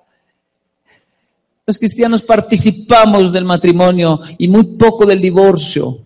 [1.65, 5.99] Los cristianos participamos del matrimonio y muy poco del divorcio,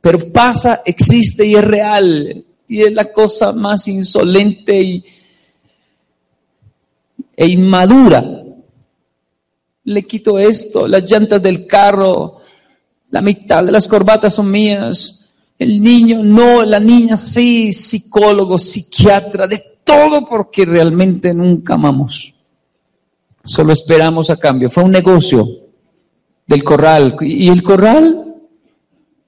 [0.00, 2.44] pero pasa, existe y es real.
[2.70, 5.04] Y es la cosa más insolente y,
[7.36, 8.24] e inmadura.
[9.84, 12.40] Le quito esto, las llantas del carro,
[13.10, 15.24] la mitad de las corbatas son mías.
[15.58, 22.34] El niño no, la niña sí, psicólogo, psiquiatra, de todo porque realmente nunca amamos.
[23.48, 24.68] Solo esperamos a cambio.
[24.68, 25.48] Fue un negocio
[26.46, 27.16] del corral.
[27.22, 28.34] Y el corral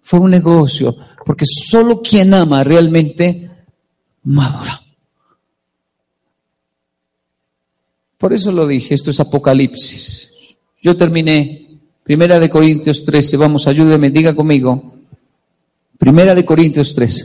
[0.02, 3.50] fue un negocio porque solo quien ama realmente
[4.24, 4.82] madura.
[8.18, 10.30] Por eso lo dije, esto es Apocalipsis.
[10.82, 14.96] Yo terminé Primera de Corintios 13, vamos, ayúdeme, diga conmigo.
[15.96, 17.24] Primera de Corintios 13.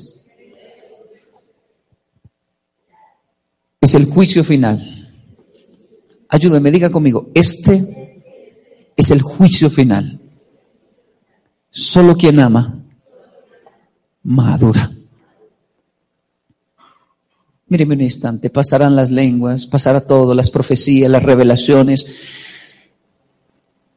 [3.82, 5.05] Es el juicio final.
[6.36, 7.30] Ayúdeme, diga conmigo.
[7.34, 8.21] Este
[8.93, 10.19] es el juicio final.
[11.71, 12.84] Solo quien ama,
[14.21, 14.91] madura.
[17.67, 22.06] Míreme un instante, pasarán las lenguas, pasará todo, las profecías, las revelaciones,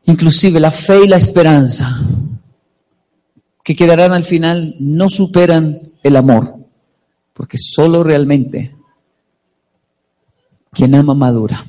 [0.04, 1.88] inclusive la fe y la esperanza,
[3.64, 6.54] que quedarán al final, no superan el amor,
[7.34, 8.76] porque solo realmente
[10.70, 11.66] quien ama madura.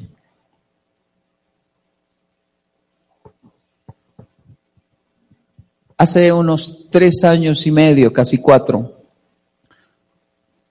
[5.99, 9.01] Hace unos tres años y medio, casi cuatro,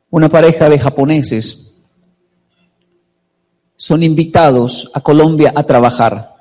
[0.09, 1.71] una pareja de japoneses
[3.77, 6.35] son invitados a Colombia a trabajar.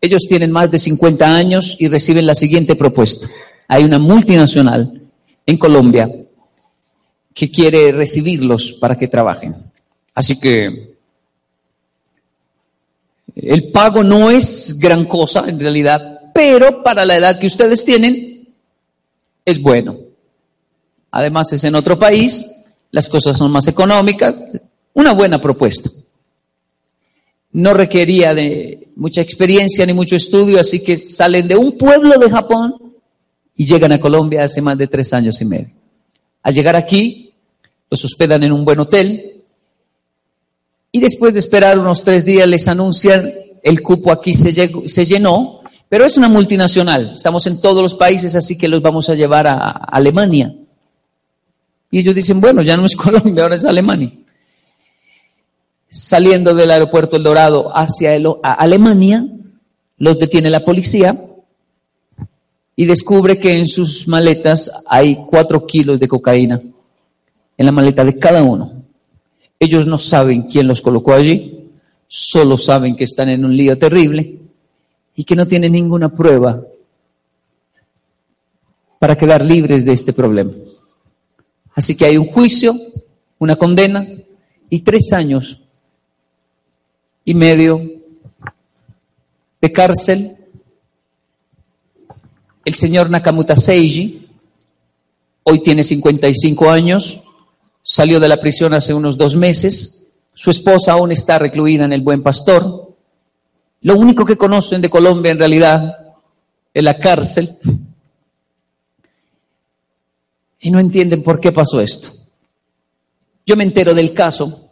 [0.00, 3.28] Ellos tienen más de 50 años y reciben la siguiente propuesta.
[3.68, 5.00] Hay una multinacional
[5.46, 6.10] en Colombia
[7.32, 9.54] que quiere recibirlos para que trabajen.
[10.12, 10.96] Así que
[13.36, 18.48] el pago no es gran cosa en realidad, pero para la edad que ustedes tienen
[19.44, 19.98] es bueno.
[21.10, 22.46] Además es en otro país,
[22.92, 24.34] las cosas son más económicas,
[24.94, 25.90] una buena propuesta
[27.52, 32.30] no requería de mucha experiencia ni mucho estudio, así que salen de un pueblo de
[32.30, 32.94] Japón
[33.56, 35.70] y llegan a Colombia hace más de tres años y medio.
[36.42, 37.32] Al llegar aquí,
[37.90, 39.44] los hospedan en un buen hotel
[40.92, 43.32] y después de esperar unos tres días les anuncian
[43.62, 44.52] el cupo aquí se,
[44.86, 45.57] se llenó,
[45.88, 49.46] pero es una multinacional, estamos en todos los países, así que los vamos a llevar
[49.46, 50.54] a Alemania.
[51.90, 54.12] Y ellos dicen, bueno, ya no es Colombia, ahora es Alemania.
[55.90, 59.26] Saliendo del aeropuerto El Dorado hacia el- Alemania,
[59.96, 61.24] los detiene la policía
[62.76, 66.60] y descubre que en sus maletas hay cuatro kilos de cocaína
[67.56, 68.82] en la maleta de cada uno.
[69.58, 71.70] Ellos no saben quién los colocó allí,
[72.06, 74.38] solo saben que están en un lío terrible
[75.18, 76.62] y que no tienen ninguna prueba
[79.00, 80.52] para quedar libres de este problema.
[81.74, 82.72] Así que hay un juicio,
[83.40, 84.06] una condena
[84.70, 85.60] y tres años
[87.24, 87.82] y medio
[89.60, 90.36] de cárcel.
[92.64, 94.24] El señor Nakamuta Seiji
[95.42, 97.20] hoy tiene 55 años,
[97.82, 102.02] salió de la prisión hace unos dos meses, su esposa aún está recluida en el
[102.02, 102.87] Buen Pastor.
[103.82, 106.14] Lo único que conocen de Colombia en realidad
[106.74, 107.56] es la cárcel
[110.60, 112.12] y no entienden por qué pasó esto.
[113.46, 114.70] Yo me entero del caso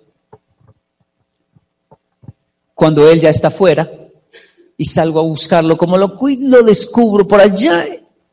[2.74, 3.90] cuando él ya está fuera
[4.76, 5.76] y salgo a buscarlo.
[5.76, 7.86] Como lo, lo descubro por allá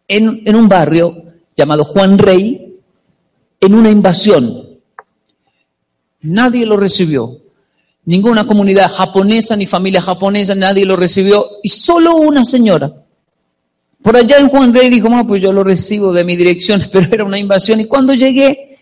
[0.07, 2.79] en un barrio llamado Juan Rey,
[3.59, 4.79] en una invasión.
[6.21, 7.42] Nadie lo recibió.
[8.05, 11.45] Ninguna comunidad japonesa ni familia japonesa, nadie lo recibió.
[11.63, 12.91] Y solo una señora.
[14.01, 17.07] Por allá en Juan Rey dijo, "Ah, pues yo lo recibo de mi dirección, pero
[17.11, 17.79] era una invasión.
[17.79, 18.77] Y cuando llegué,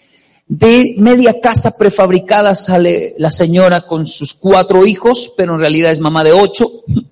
[0.48, 6.00] de media casa prefabricada sale la señora con sus cuatro hijos, pero en realidad es
[6.00, 6.70] mamá de ocho.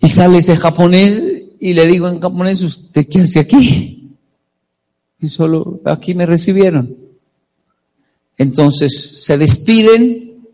[0.00, 1.18] Y sale ese japonés
[1.58, 4.18] y le digo en japonés, ¿usted qué hace aquí?
[5.18, 7.03] Y solo aquí me recibieron.
[8.36, 10.46] Entonces se despiden,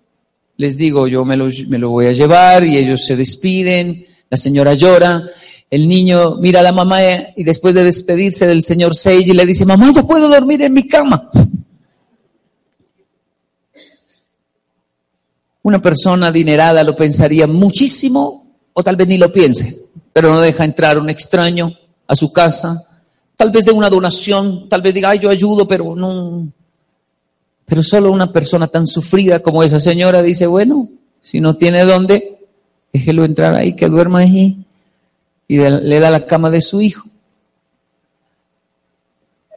[0.57, 5.23] les digo, yo me lo, voy a llevar y ellos se despiden, la señora llora,
[5.71, 6.99] el niño mira a la mamá
[7.37, 10.87] y después de despedirse del señor Seiji le dice, mamá, ya puedo dormir en mi
[10.87, 11.31] cama.
[15.63, 19.79] Una persona adinerada lo pensaría muchísimo o tal vez ni lo piense,
[20.13, 21.73] pero no deja entrar un extraño
[22.07, 22.87] a su casa,
[23.37, 26.49] tal vez de una donación, tal vez diga, ay, yo ayudo, pero no.
[27.71, 30.89] Pero solo una persona tan sufrida como esa señora dice, bueno,
[31.23, 32.41] si no tiene dónde,
[32.93, 34.57] déjelo entrar ahí, que duerma ahí,
[35.47, 37.07] y le da la cama de su hijo.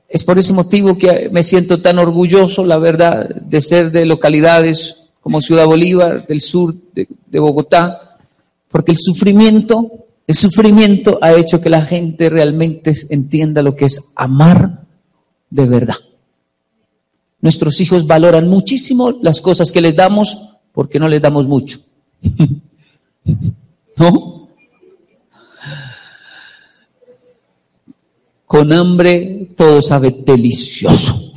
[0.07, 4.95] Es por ese motivo que me siento tan orgulloso, la verdad, de ser de localidades
[5.19, 8.19] como Ciudad Bolívar, del sur de, de Bogotá,
[8.69, 13.99] porque el sufrimiento, el sufrimiento ha hecho que la gente realmente entienda lo que es
[14.13, 14.83] amar
[15.49, 15.95] de verdad.
[17.43, 20.37] Nuestros hijos valoran muchísimo las cosas que les damos
[20.71, 21.81] porque no les damos mucho.
[23.97, 24.47] ¿No?
[28.45, 31.33] Con hambre todo sabe delicioso.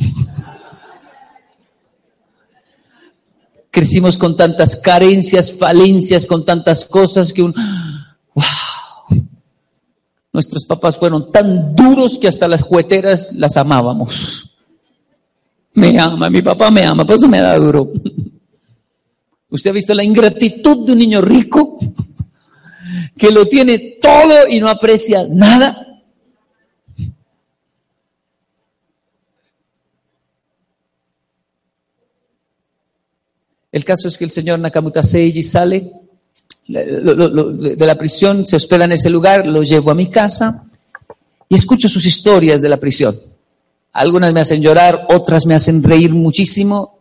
[3.72, 7.52] Crecimos con tantas carencias, falencias, con tantas cosas que un...
[8.32, 9.24] ¡Wow!
[10.32, 14.45] Nuestros papás fueron tan duros que hasta las jugueteras las amábamos.
[15.76, 17.92] Me ama, mi papá me ama, por eso me da duro.
[19.50, 21.78] ¿Usted ha visto la ingratitud de un niño rico?
[23.16, 26.00] Que lo tiene todo y no aprecia nada.
[33.70, 35.92] El caso es que el señor Nakamuta Seiji sale
[36.66, 40.64] de la prisión, se hospeda en ese lugar, lo llevo a mi casa
[41.50, 43.35] y escucho sus historias de la prisión.
[43.96, 46.98] Algunas me hacen llorar, otras me hacen reír muchísimo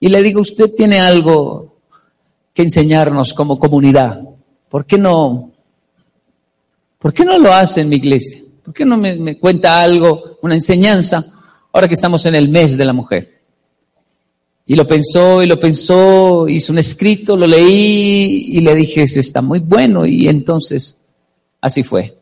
[0.00, 1.76] y le digo, usted tiene algo
[2.52, 4.22] que enseñarnos como comunidad.
[4.68, 5.52] ¿Por qué no,
[6.98, 8.42] por qué no lo hace en mi iglesia?
[8.64, 11.24] ¿Por qué no me, cuenta algo, una enseñanza,
[11.72, 13.40] ahora que estamos en el mes de la mujer?
[14.66, 19.20] Y lo pensó y lo pensó, hizo un escrito, lo leí y le dije, "Ese
[19.20, 20.04] está muy bueno.
[20.04, 20.98] Y entonces,
[21.60, 22.18] así fue.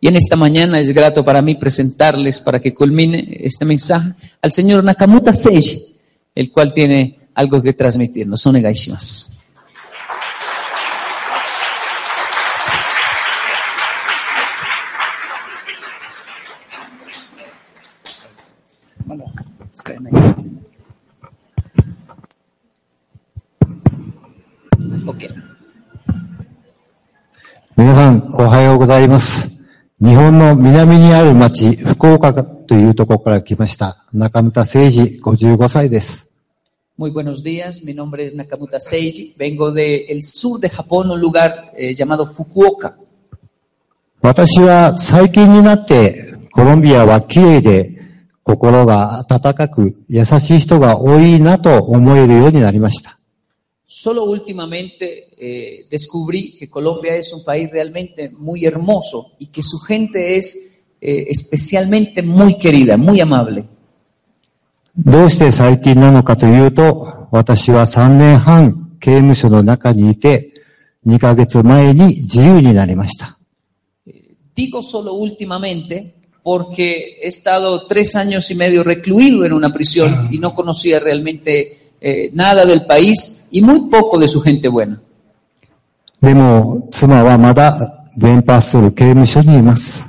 [0.00, 4.12] Y en esta mañana es grato para mí presentarles, para que culmine este mensaje,
[4.42, 5.96] al señor Nakamuta Seiji,
[6.34, 8.46] el cual tiene algo que transmitirnos.
[8.46, 9.32] Onegai shimasu.
[25.06, 25.20] Ok.
[27.76, 29.49] 皆さん、おはようございます。
[30.01, 34.03] 日本の南にある町、福岡というところから来ました。
[34.11, 36.27] 中村誠二、55歳です。
[36.97, 41.93] Muy buenos días, mi nombre es Nakamuta Seiji, vengo del sur de Japón, un lugar eh,
[41.93, 42.95] llamado Fukuoka.
[44.23, 48.01] 私は最近になって、コロンビアは綺麗で、
[48.41, 53.19] 心が温かく優しい人が多いなと思えるようになりました。
[53.90, 60.36] Solo últimamente eh, descubrí que Colombia es un país realmente muy hermoso y que su gente
[60.36, 63.64] es eh, especialmente muy querida, muy amable.
[64.98, 70.54] どうして最近なのかというと、私は3年半刑務所の中にいて、
[71.06, 73.38] 2ヶ月前に自由になりました。
[74.54, 80.38] Digo solo últimamente porque he estado tres años y medio recluido en una prisión y
[80.38, 85.01] no conocía realmente eh, nada del país Y muy poco de su gente buena.
[86.21, 90.07] でも、妻はまだベンパストル刑務所にいます。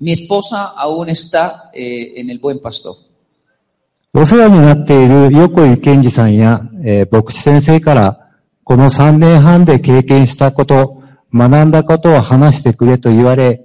[0.00, 2.94] Mi esposa aún está eh, en el Buen Pastor.
[4.14, 8.28] お世話になっている横井健二さんや、えー牧師先生から、
[8.64, 13.62] この3年半で経験したこと、学んだことを話してくれと言われ、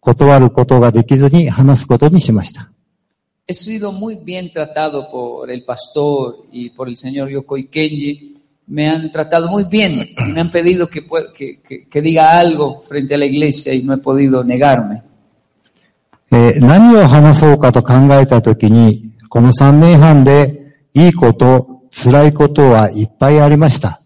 [0.00, 2.70] 断ることができずに話すことにしました。
[3.46, 8.33] He sido muy bien tratado por el pastor y por el señor Yokoi Kenji.
[8.67, 10.15] Me han tratado muy bien.
[10.33, 13.81] Me han pedido que, pue- que- que- que diga algo frente a la iglesia y
[13.83, 15.01] no he podido negarme.
[16.31, 24.01] えー何を話そうかと考えたときに、この3年半でいいこと、辛いことはいっぱいありました。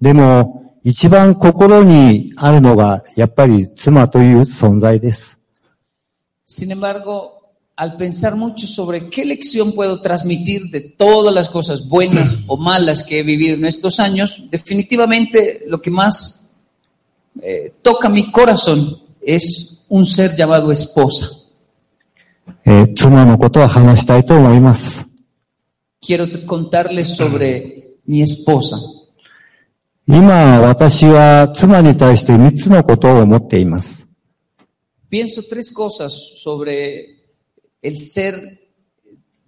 [0.00, 5.38] でも、一番心にあるのが、やっぱり妻という存在です。
[6.46, 7.30] Sin embargo,
[7.76, 13.02] al pensar mucho sobre qué lección puedo transmitir de todas las cosas buenas o malas
[13.02, 16.50] que he vivido en estos años, definitivamente lo que más
[17.40, 21.28] eh, toca mi corazón es un ser llamado esposa.
[22.64, 25.06] えー妻のことを話したいと思います。
[26.04, 28.76] Quiero t- contarles sobre mi esposa.
[30.06, 34.06] 今、私は妻に対して3つのことを思っています。
[35.10, 36.12] Pienso tres cosas
[36.42, 37.15] sobre
[37.80, 38.60] el ser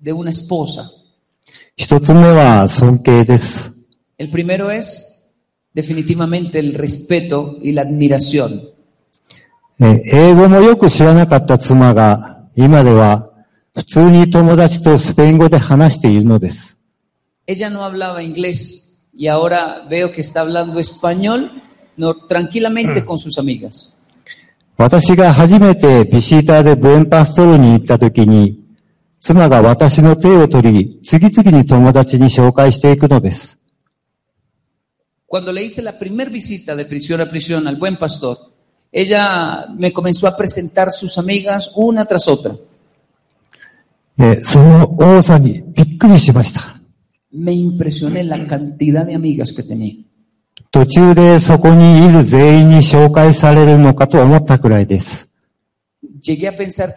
[0.00, 0.90] de una esposa.
[1.76, 3.72] 一つ目は尊敬です。
[4.18, 5.04] El primero es
[5.74, 8.70] definitivamente el respeto y la admiración.
[9.80, 13.30] えー英語もよく知らなかった妻が、今では
[13.74, 16.78] 普通に友達とスペイン語で話しているのです。
[17.46, 21.50] Ella no hablaba inglés y ahora veo que está hablando español
[21.96, 23.94] no, tranquilamente con sus amigas.
[24.79, 28.63] 私が初めてビシーターでブエンパストルに行った時に、
[29.19, 33.59] 妻が私の手を取り、次々に友達に紹介していくのです。
[35.27, 38.37] Cuando le hice la primera visita de prisión a prisión al buen pastor,
[38.89, 42.55] ella me comenzó a presentar sus amigas una tras otra.
[44.17, 46.79] Eh, その多さにびっくりしました。
[47.33, 50.08] Me impresioné la cantidad de amigas que tenía.
[50.71, 55.27] 途中でそこにいる全員に紹介されるのかと思ったくらいです。
[56.21, 56.93] Llegué a pensar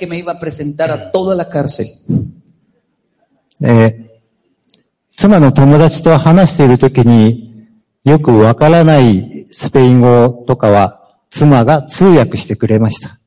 [8.05, 13.21] よくわからないスペイン語とかは妻が通訳してくれました。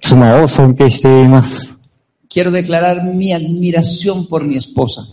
[0.00, 1.83] 妻を尊敬しています。
[2.29, 5.03] Quiero declarar mi admiración por mi esposa.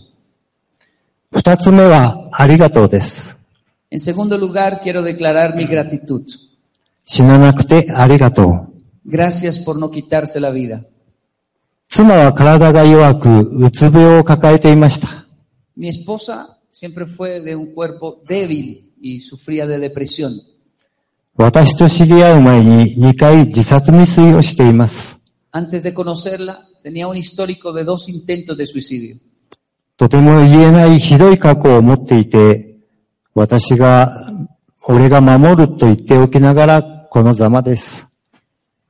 [1.31, 3.37] 二つ目はありがとうです。
[3.89, 6.23] En segundo lugar, quiero declarar mi gratitud.
[7.05, 8.77] 死ななくてありがとう。
[9.09, 10.83] Gracias por no quitarse la vida.
[11.89, 15.25] 妻は体が弱く、うつ病を抱えていました。
[15.75, 20.41] Mi esposa siempre fue de un cuerpo débil y sufría de depresión.
[21.35, 25.17] 私と知り合う前に2回自殺未遂をしています。
[25.53, 29.18] Antes de conocerla, tenía un histórico de dos intentos de suicidio.
[29.96, 32.76] とても言えないひどい過去を持っていて、
[33.34, 34.28] 私が、
[34.88, 38.06] 俺が守ると言っておきながら、このざまです。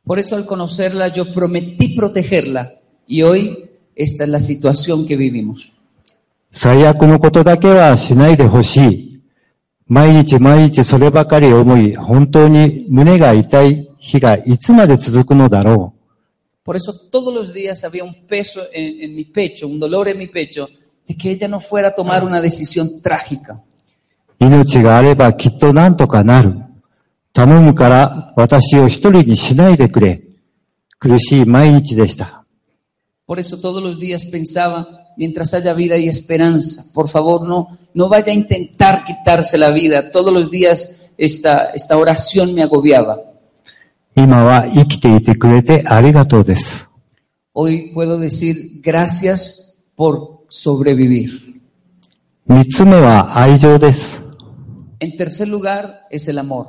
[0.06, 2.72] Por eso al conocerla yo prometí protegerla
[3.06, 5.70] y hoy esta es la situación que vivimos.
[6.54, 9.22] 最悪のことだけはしないでほしい。
[9.86, 15.94] 毎日毎日そればかり思い、本当に胸が痛い日がいつまで続くのだろ
[16.63, 20.17] Por eso todos los días había un peso en, en mi pecho, un dolor en
[20.17, 20.67] mi pecho,
[21.07, 23.63] de que ella no fuera a tomar una decisión trágica.
[24.39, 24.45] う。
[24.45, 26.55] 命があればきっとなんとかなる。
[27.33, 30.21] 頼むから私を一人にしないでくれ。
[30.99, 32.45] 苦しい毎日でした。
[33.27, 34.87] Por eso todos los días pensaba,
[35.17, 40.11] mientras haya vida y esperanza, por favor no, no vaya a intentar quitarse la vida.
[40.11, 43.19] Todos los días esta, esta oración me agobiaba.
[44.14, 46.90] 今は生きていてくれてありがとうです。
[47.54, 51.28] Hoy puedo decir gracias por sobrevivir.
[52.46, 54.22] 三つ目は愛情です。
[55.00, 56.66] En tercer lugar es el amor.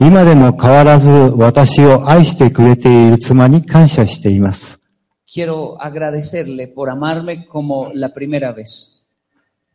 [0.00, 4.80] 今でも変わらず私を愛してくれている妻に感謝しています。
[5.26, 9.02] Quiero agradecerle por amarme como la primera vez.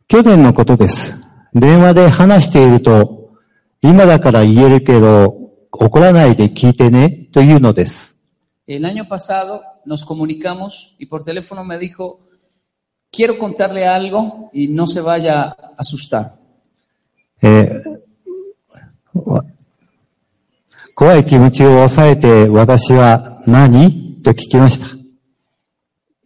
[0.08, 1.14] 去年のことです。
[1.54, 3.30] 電話で話していると、
[3.82, 8.15] 今だから言えるけど、怒らないで聞いてね、というのです。
[8.67, 12.27] El año pasado nos comunicamos y por teléfono me dijo,
[13.11, 16.35] quiero contarle algo y no se vaya a asustar.
[17.41, 18.05] えー
[19.13, 19.45] わ
[20.93, 24.87] 怖い気持ちを抑えて私は何と聞きました。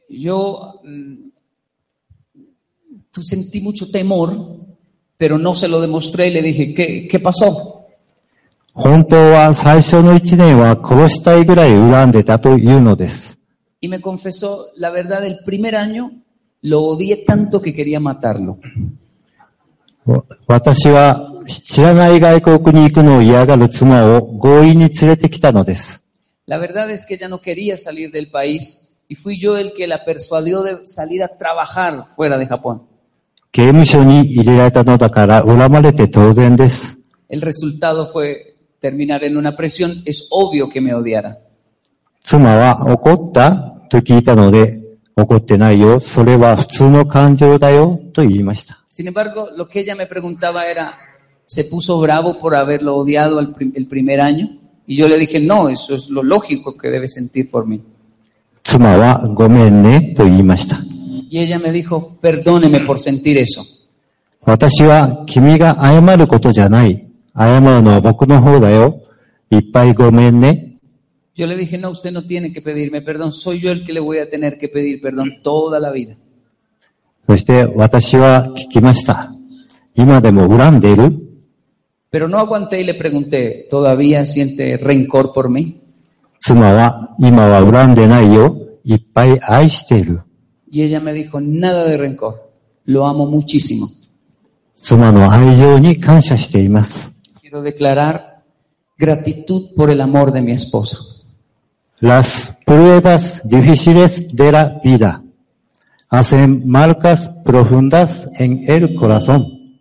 [0.10, 1.32] Yo mm,
[3.12, 4.32] tú sentí mucho temor,
[5.18, 7.73] pero no se lo demostré y le dije, ¿qué, qué pasó?
[8.75, 13.39] 本当は最初の一年は殺したいぐらい恨んでたというのです。
[13.81, 16.11] Y me confesó, la verdad, el primer año
[16.63, 18.59] lo odié tanto que quería matarlo.
[20.07, 26.03] わ私は知らない外国に行くのを嫌がる妻を強引に連れてきたのです。
[26.47, 30.05] La verdad es que ella no quería salir del país y fui yo el que la
[30.05, 32.83] persuadió de salir a trabajar fuera de Japón.
[33.53, 36.99] 刑務所に入れられたのだから恨まれて当然です。
[37.29, 38.54] El resultado fue
[38.84, 40.02] terminar en una presión.
[40.06, 41.38] Es obvio que me odiara.
[42.24, 43.52] 妻は怒った
[43.90, 44.80] と聞いたので、
[45.16, 46.00] 怒ってないよ。
[46.00, 48.00] それは普通の感情だよ。
[48.14, 48.80] と言いました。
[48.90, 50.94] Sin embargo, lo que ella me preguntaba era,
[51.48, 54.48] ¿se puso bravo por haberlo odiado al prim- el primer año?
[54.86, 57.82] Y yo le dije, no, eso es lo lógico que debe sentir por mí.
[58.64, 60.14] 妻はごめんね。
[60.16, 60.78] と言いました。
[61.32, 63.62] Y ella me dijo, perdóneme por sentir eso.
[64.42, 67.06] 私は君が謝ることじゃない。
[67.38, 69.02] 謝るのは僕の方だよ。
[69.50, 70.78] いっぱいごめんね。
[71.36, 74.02] Yo le dije, no, usted no tiene que pedirme perdón, soy yo el que le
[74.02, 76.16] voy a tener que pedir perdón toda la vida.
[77.28, 79.32] そして私は聞きました。
[79.96, 81.30] 今でも恨んでいる
[82.12, 85.80] Pero no aguanté y le pregunté, ¿todavía siente rencor por mí?
[86.40, 88.58] 妻は今は恨んでないよ。
[88.84, 90.22] いっぱい愛している。
[90.72, 92.36] Y ella me dijo, nada de rencor,
[92.86, 93.90] lo amo muchísimo.
[94.76, 97.12] 妻の愛情に感謝しています。
[97.63, 98.43] Declarar
[98.97, 100.99] gratitud por el amor de mi esposa.
[102.01, 105.23] Las pruebas difíciles de la vida
[106.09, 109.79] hacen marcas profundas en el corazón,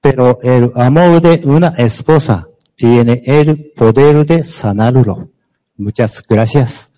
[0.00, 2.46] pero el amor de una esposa
[2.76, 5.30] tiene el poder de sanarlo.
[5.76, 6.90] Muchas gracias.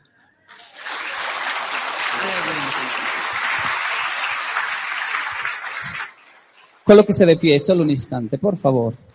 [6.84, 9.09] Colóquese de pie, solo un instante, por favor.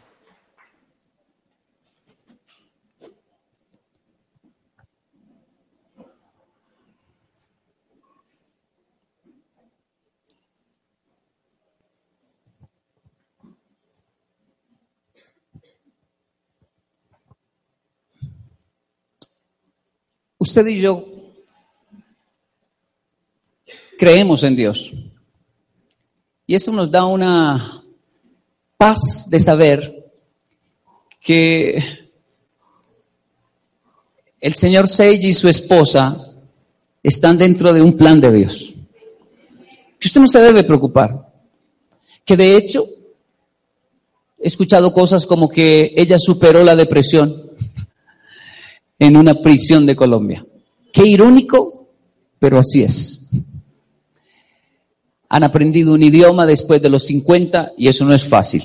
[20.46, 21.04] Usted y yo
[23.98, 24.94] creemos en Dios.
[26.46, 27.84] Y eso nos da una
[28.78, 30.06] paz de saber
[31.20, 31.84] que
[34.40, 36.32] el señor Seiji y su esposa
[37.02, 38.72] están dentro de un plan de Dios.
[40.00, 41.28] Que usted no se debe preocupar.
[42.24, 42.88] Que de hecho,
[44.38, 47.45] he escuchado cosas como que ella superó la depresión
[49.00, 50.46] en una prisión de Colombia.
[50.92, 51.88] Qué irónico,
[52.40, 53.26] pero así es
[55.36, 58.64] han aprendido un idioma después de los 50 y eso no es fácil.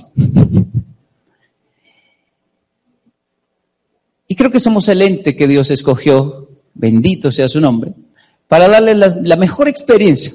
[4.28, 7.92] Y creo que somos el ente que Dios escogió, bendito sea su nombre,
[8.46, 10.32] para darles la, la mejor experiencia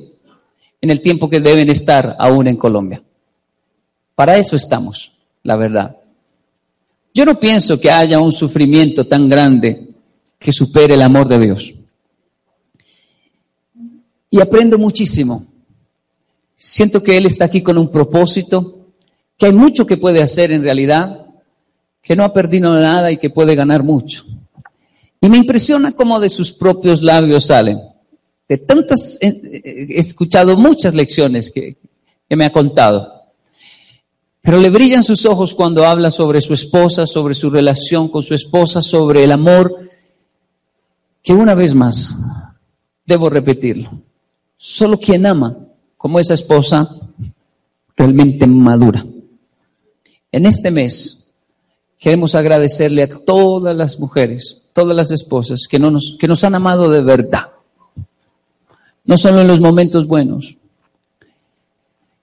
[0.81, 3.01] en el tiempo que deben estar aún en Colombia.
[4.15, 5.95] Para eso estamos, la verdad.
[7.15, 9.87] Yo no pienso que haya un sufrimiento tan grande
[10.37, 11.73] que supere el amor de Dios.
[14.29, 15.47] Y aprendo muchísimo
[16.57, 18.87] Siento que Él está aquí con un propósito,
[19.37, 21.27] que hay mucho que puede hacer en realidad,
[22.01, 24.25] que no ha perdido nada y que puede ganar mucho.
[25.19, 27.79] Y me impresiona cómo de sus propios labios salen.
[28.65, 31.77] Tantas, he escuchado muchas lecciones que
[32.29, 33.14] me ha contado.
[34.45, 38.35] Pero le brillan sus ojos cuando habla sobre su esposa, sobre su relación con su
[38.35, 39.75] esposa, sobre el amor,
[41.23, 42.15] que una vez más,
[43.07, 44.03] debo repetirlo,
[44.55, 45.57] solo quien ama
[45.97, 46.95] como esa esposa
[47.97, 49.03] realmente madura.
[50.31, 51.25] En este mes
[51.97, 56.53] queremos agradecerle a todas las mujeres, todas las esposas que, no nos, que nos han
[56.53, 57.49] amado de verdad.
[59.05, 60.55] No solo en los momentos buenos,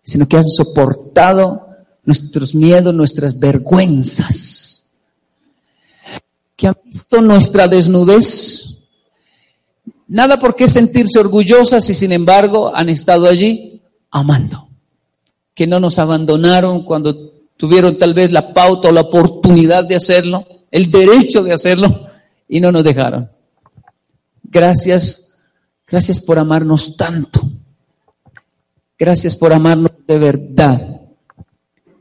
[0.05, 1.72] sino que han soportado
[2.05, 4.85] nuestros miedos, nuestras vergüenzas.
[6.57, 8.69] que han visto nuestra desnudez.
[10.07, 13.81] Nada por qué sentirse orgullosas y sin embargo han estado allí
[14.11, 14.69] amando.
[15.55, 20.47] Que no nos abandonaron cuando tuvieron tal vez la pauta o la oportunidad de hacerlo,
[20.71, 22.07] el derecho de hacerlo
[22.49, 23.31] y no nos dejaron.
[24.43, 25.31] Gracias,
[25.87, 27.41] gracias por amarnos tanto.
[28.99, 30.92] Gracias por amarnos de verdad.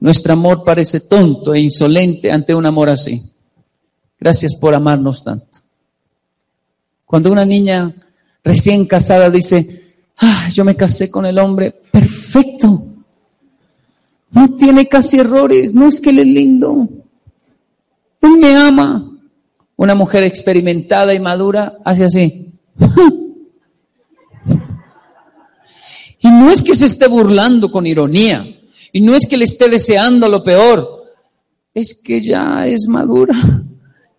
[0.02, 3.22] Nuestro amor parece tonto e insolente ante un amor así.
[4.20, 5.60] Gracias por amarnos tanto.
[7.06, 7.94] Cuando una niña
[8.44, 12.84] recién casada dice, ah, yo me casé con el hombre perfecto,
[14.32, 16.90] no tiene casi errores, no es que él es lindo,
[18.22, 19.08] él me ama.
[19.76, 22.54] Una mujer experimentada y madura hace así.
[26.20, 28.48] y no es que se esté burlando con ironía,
[28.92, 31.06] y no es que le esté deseando lo peor,
[31.74, 33.34] es que ya es madura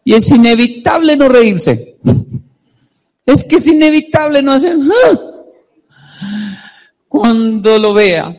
[0.04, 1.98] y es inevitable no reírse.
[3.24, 4.76] Es que es inevitable no hacer.
[7.08, 8.38] Cuando lo vea,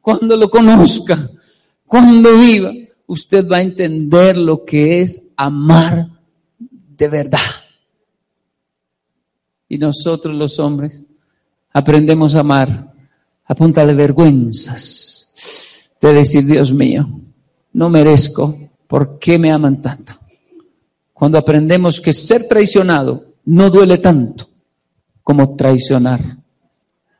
[0.00, 1.30] cuando lo conozca,
[1.86, 2.72] cuando viva,
[3.06, 6.08] usted va a entender lo que es amar
[6.58, 7.38] de verdad.
[9.68, 11.00] Y nosotros los hombres
[11.72, 12.92] aprendemos a amar
[13.44, 15.15] a punta de vergüenzas,
[16.00, 17.08] de decir, Dios mío,
[17.72, 20.14] no merezco, ¿por qué me aman tanto?
[21.12, 24.48] Cuando aprendemos que ser traicionado no duele tanto
[25.22, 26.38] como traicionar,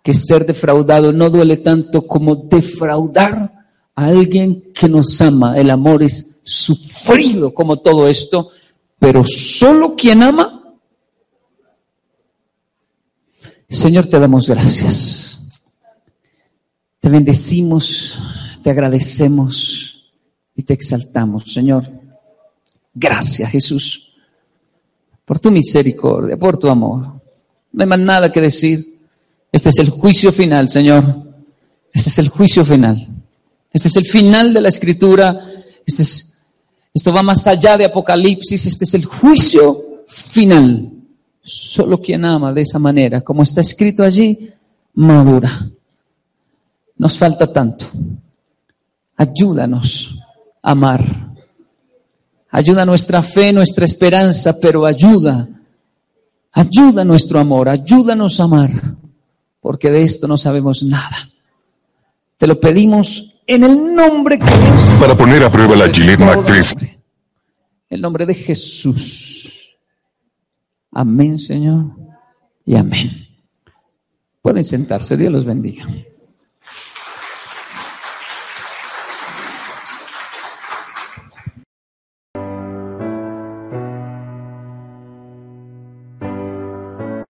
[0.03, 3.53] que ser defraudado no duele tanto como defraudar
[3.95, 5.57] a alguien que nos ama.
[5.57, 8.51] El amor es sufrido como todo esto,
[8.99, 10.63] pero solo quien ama.
[13.69, 15.41] Señor, te damos gracias.
[17.01, 18.17] Te bendecimos,
[18.67, 20.11] te agradecemos
[20.57, 21.89] y te exaltamos, Señor.
[22.93, 24.13] Gracias, Jesús,
[25.25, 27.13] por tu misericordia, por tu amor.
[27.71, 28.99] No hay más nada que decir.
[29.53, 31.05] Este es el juicio final, Señor.
[31.93, 33.07] Este es el juicio final.
[33.73, 35.49] Este es el final de la escritura.
[35.87, 36.35] Este es
[36.93, 40.91] esto va más allá de Apocalipsis, este es el juicio final.
[41.41, 44.51] Solo quien ama de esa manera, como está escrito allí,
[44.95, 45.71] madura.
[46.97, 47.87] Nos falta tanto.
[49.17, 50.19] Ayúdanos
[50.63, 51.05] a amar.
[52.51, 55.49] Ayuda nuestra fe, nuestra esperanza, pero ayuda.
[56.53, 58.71] Ayuda nuestro amor, ayúdanos a amar,
[59.61, 61.29] porque de esto no sabemos nada.
[62.39, 64.47] Te lo pedimos en el nombre que
[64.99, 66.89] Para poner a prueba la Gillette
[67.91, 69.77] El nombre de Jesús.
[70.93, 71.91] Amén, Señor.
[72.65, 73.29] Y amén.
[74.41, 75.17] Pueden sentarse.
[75.17, 75.87] Dios los bendiga.